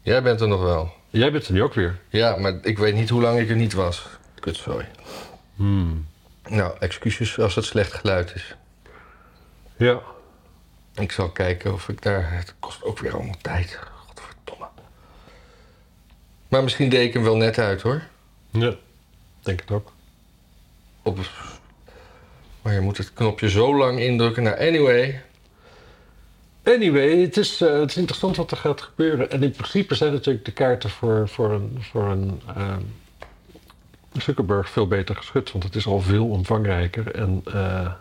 [0.02, 0.94] Jij bent er nog wel.
[1.10, 2.00] Jij bent er nu ook weer.
[2.10, 4.08] Ja, maar ik weet niet hoe lang ik er niet was.
[4.40, 4.86] Kutzooi.
[5.56, 6.08] Hmm.
[6.48, 8.56] Nou, excuses als het slecht geluid is.
[9.76, 10.02] Ja.
[10.96, 12.34] Ik zal kijken of ik daar...
[12.34, 13.80] Het kost ook weer allemaal tijd.
[14.06, 14.68] Godverdomme.
[16.48, 18.04] Maar misschien deed ik hem wel net uit, hoor.
[18.50, 18.76] Ja.
[19.42, 19.92] Denk het ook.
[21.08, 21.20] Op...
[22.62, 24.44] Maar je moet het knopje zo lang indrukken.
[24.44, 25.22] Nou, anyway.
[26.64, 29.32] Anyway, het is, eh, het is interessant wat er gaat gebeuren.
[29.32, 32.82] En in principe zijn natuurlijk de kaarten voor, voor een, voor een ehm,
[34.12, 35.52] Zuckerberg veel beter geschud.
[35.52, 37.16] Want het is al veel omvangrijker.
[37.16, 37.92] En eh,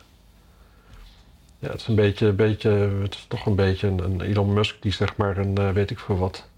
[1.59, 2.71] ja, het is een beetje, beetje,
[3.03, 5.91] het is toch een beetje een, een Elon Musk die zeg maar een, eh, weet
[5.91, 6.49] ik veel wat,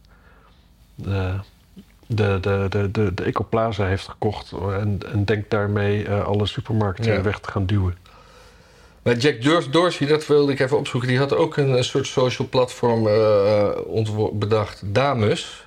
[2.08, 4.52] de, de, de, de, de, Ecoplaza heeft gekocht.
[4.52, 7.22] En, en denkt daarmee eh, alle supermarkten Ja.
[7.22, 7.96] weg te gaan duwen.
[9.02, 11.08] Maar Jack Dors- Dorsey, dat wilde ik even opzoeken.
[11.08, 14.82] Die had ook een, een soort social platform eh, ontwo- bedacht.
[14.84, 15.66] Damus.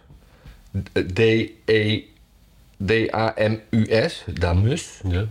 [3.13, 4.23] D-A-M-U-S.
[4.33, 4.99] Damus.
[5.07, 5.25] Ja.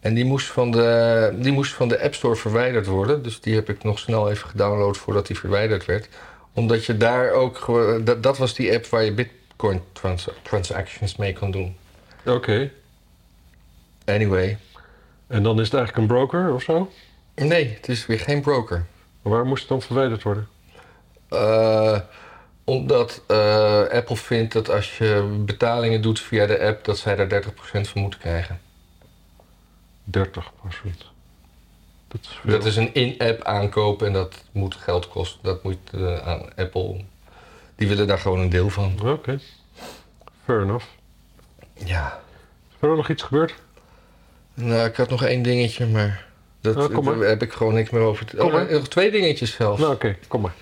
[0.00, 3.22] En die moest, van de, die moest van de App Store verwijderd worden.
[3.22, 6.08] Dus die heb ik nog snel even gedownload voordat die verwijderd werd.
[6.52, 7.66] Omdat je daar ook...
[8.04, 9.14] Dat, dat was die app waar je
[9.92, 11.76] trans- transactions mee kon doen.
[12.26, 12.70] Oké.
[14.04, 14.58] Anyway.
[15.26, 16.90] En dan is het eigenlijk een broker of zo?
[17.34, 18.86] Nee, het is weer geen broker.
[19.22, 20.48] Maar waar moest het dan verwijderd worden?
[21.28, 21.98] Eh,
[22.64, 26.84] omdat eh, Apple vindt dat als je betalingen doet via de app...
[26.84, 28.60] dat zij daar 30% van moeten krijgen.
[30.18, 30.20] 30%
[32.08, 32.40] Dat is.
[32.44, 35.40] Dat is een in-app aankoop en dat moet geld kosten.
[35.42, 37.04] Dat moet eh, aan Apple...
[37.78, 38.98] Die willen daar gewoon een deel van.
[39.04, 39.38] Oké.
[40.44, 40.86] Fair enough.
[41.74, 42.20] Ja.
[42.68, 43.54] Is er nog iets gebeurd?
[44.54, 46.26] Nou, ik had nog één dingetje, maar...
[46.60, 46.74] Dat.
[47.04, 48.36] Daar heb ik gewoon niks meer over te...
[48.36, 49.80] Kom Oh, nog twee dingetjes zelfs.
[49.80, 50.16] Nou, oké.
[50.28, 50.54] Kom maar.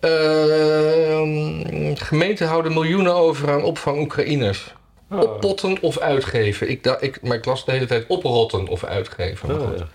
[0.00, 4.74] Ehm, gemeenten houden miljoenen over aan opvang Oekraïners.
[5.08, 5.20] Ah.
[5.20, 6.70] Oppotten of uitgeven.
[6.70, 9.50] Ik, ik, maar ik las de hele tijd oprotten of uitgeven.
[9.50, 9.88] Ah, ja.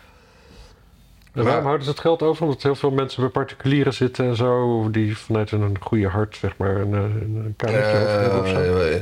[1.34, 2.44] En waarom houden ze het geld over?
[2.44, 4.90] Omdat heel veel mensen bij particulieren zitten en zo...
[4.92, 8.80] die vanuit een goede hart, zeg maar, een, een, een kamertje hebben zo.
[8.80, 9.02] Eh,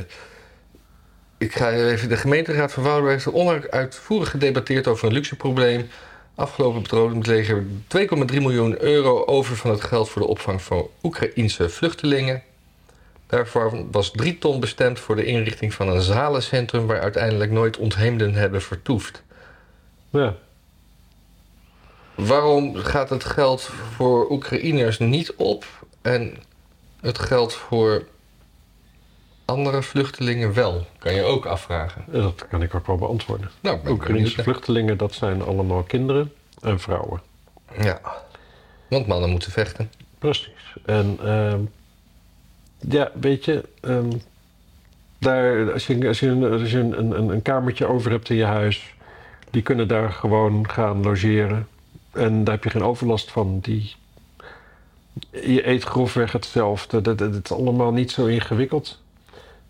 [1.38, 2.08] ik ga even.
[2.08, 5.88] De gemeenteraad van Woudenberg heeft onuitvoerig gedebatteerd over een luxe probleem.
[6.34, 7.64] Afgelopen begrotingsleger
[7.98, 12.42] 2,3 miljoen euro over van het geld voor de opvang van Oekraïense vluchtelingen.
[13.26, 18.34] Daarvoor was 3 ton bestemd voor de inrichting van een zalencentrum waar uiteindelijk nooit ontheemden
[18.34, 19.22] hebben vertoefd.
[20.10, 20.34] Ja.
[22.14, 25.64] Waarom gaat het geld voor Oekraïners niet op
[26.02, 26.36] en
[27.00, 28.04] het geldt voor
[29.44, 30.86] andere vluchtelingen wel?
[30.98, 32.04] Kan je ook afvragen.
[32.10, 33.50] Dat kan ik ook wel beantwoorden.
[33.60, 37.22] Nou, Oekraïnse vluchtelingen, dat zijn allemaal kinderen en vrouwen.
[37.80, 38.00] Ja,
[38.88, 39.90] want mannen moeten vechten.
[40.18, 40.76] Precies.
[40.84, 41.60] En ehm,
[42.78, 44.10] ja, weet je, ehm,
[45.18, 48.44] daar, als je, als je, als je een, een, een kamertje over hebt in je
[48.44, 48.94] huis,
[49.50, 51.68] die kunnen daar gewoon gaan logeren.
[52.12, 53.58] En daar heb je geen overlast van.
[53.60, 53.94] Die,
[55.30, 57.00] je eet grofweg hetzelfde.
[57.00, 59.00] Dat, dat, dat is allemaal niet zo ingewikkeld.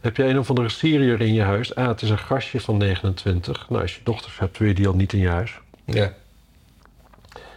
[0.01, 1.75] Heb je een of andere Syriër in je huis?
[1.75, 3.69] Ah, het is een gastje van 29.
[3.69, 5.61] Nou, als je dochters hebt, wil je die al niet in je huis.
[5.85, 6.13] Ja.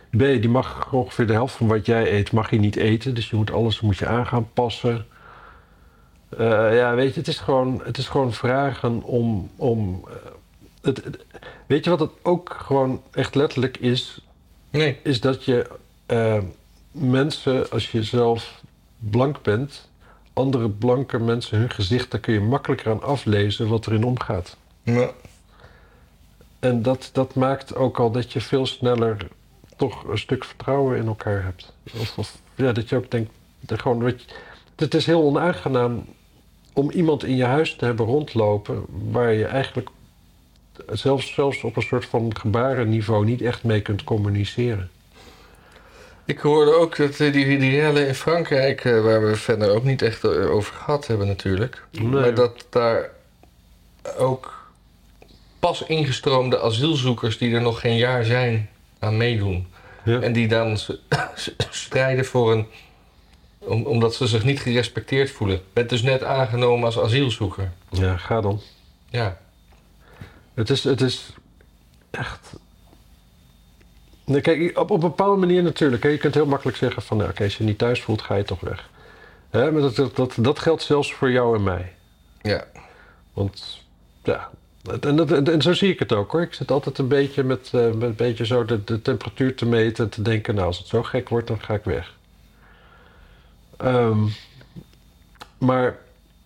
[0.10, 3.16] B, die mag ongeveer de helft van wat jij eet, mag je niet eten.
[3.16, 5.06] Dus je moet alles moet je aan gaan passen.
[6.38, 9.50] Eh, ja, weet je, het is gewoon, het is gewoon vragen om.
[9.56, 10.14] om eh,
[10.82, 11.26] het, het-
[11.66, 14.20] weet je wat het ook gewoon echt letterlijk is?
[14.78, 14.98] Nee.
[15.04, 15.68] Is dat je
[16.06, 16.38] eh,
[16.92, 18.62] mensen, als je zelf
[19.00, 19.90] blank bent,
[20.34, 24.58] andere blanke mensen, hun gezicht, daar kun je makkelijker aan aflezen wat erin omgaat.
[24.84, 25.10] Ja.
[26.60, 29.28] En dat, dat maakt ook al dat je veel sneller
[29.76, 31.74] toch een stuk vertrouwen in elkaar hebt.
[32.00, 34.28] Of, of ja, dat je ook denkt, dat gewoon, weet je,
[34.76, 36.06] het is heel onaangenaam
[36.74, 39.90] om iemand in je huis te hebben rondlopen waar je eigenlijk
[40.92, 44.90] zelfs, zelfs op een soort van gebarenniveau niet echt mee kunt communiceren.
[46.26, 49.84] Ik hoorde ook dat eh, die, die rellen in Frankrijk, eh, waar we verder ook
[49.84, 51.84] niet echt eh, over gehad hebben natuurlijk.
[51.92, 52.04] Nee.
[52.04, 53.10] Maar dat daar
[54.18, 54.70] ook
[55.60, 58.70] pas ingestroomde asielzoekers die er nog geen jaar zijn
[59.00, 59.68] aan meedoen.
[60.04, 60.20] Ja.
[60.20, 60.78] En die dan
[61.70, 62.66] strijden voor een...
[63.58, 65.62] Om, omdat ze zich niet gerespecteerd voelen.
[65.74, 67.72] Bent dus net aangenomen als asielzoeker.
[67.90, 68.62] ja, ga dan.
[69.10, 69.38] Ja.
[70.56, 71.34] Het is, het is
[72.12, 72.60] echt.
[74.42, 76.04] Kijk, op, op een bepaalde manier natuurlijk.
[76.04, 76.10] Hè.
[76.10, 78.44] Je kunt heel makkelijk zeggen van, nou, oké, als je niet thuis voelt, ga je
[78.44, 78.90] toch weg.
[79.50, 81.96] Hè, maar dat, dat, dat, dat geldt zelfs voor jou en mij.
[82.42, 82.66] Ja.
[83.34, 83.84] Want
[84.24, 84.50] ja,
[85.02, 86.42] en, dat, en, en zo zie ik het ook hoor.
[86.42, 89.66] Ik zit altijd een beetje met, eh, met een beetje zo de, de temperatuur te
[89.66, 92.14] meten en te denken, nou, als het zo gek wordt, dan ga ik weg.
[93.78, 94.28] Ehm,
[95.58, 95.98] maar,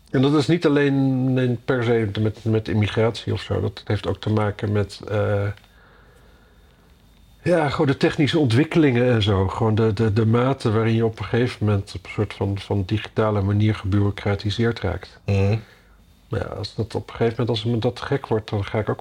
[0.09, 3.61] en dat is niet alleen per se met, met immigratie of zo.
[3.61, 5.47] Dat heeft ook te maken met, eh,
[7.43, 9.47] ja, gewoon de technische ontwikkelingen en zo.
[9.47, 12.59] Gewoon de, de, de mate waarin je op een gegeven moment op een soort van,
[12.59, 15.19] van digitale manier gebureaucratiseerd raakt.
[16.29, 18.79] Maar ja, als dat op een gegeven moment, als me dat gek wordt, dan ga
[18.79, 18.97] ik ook wel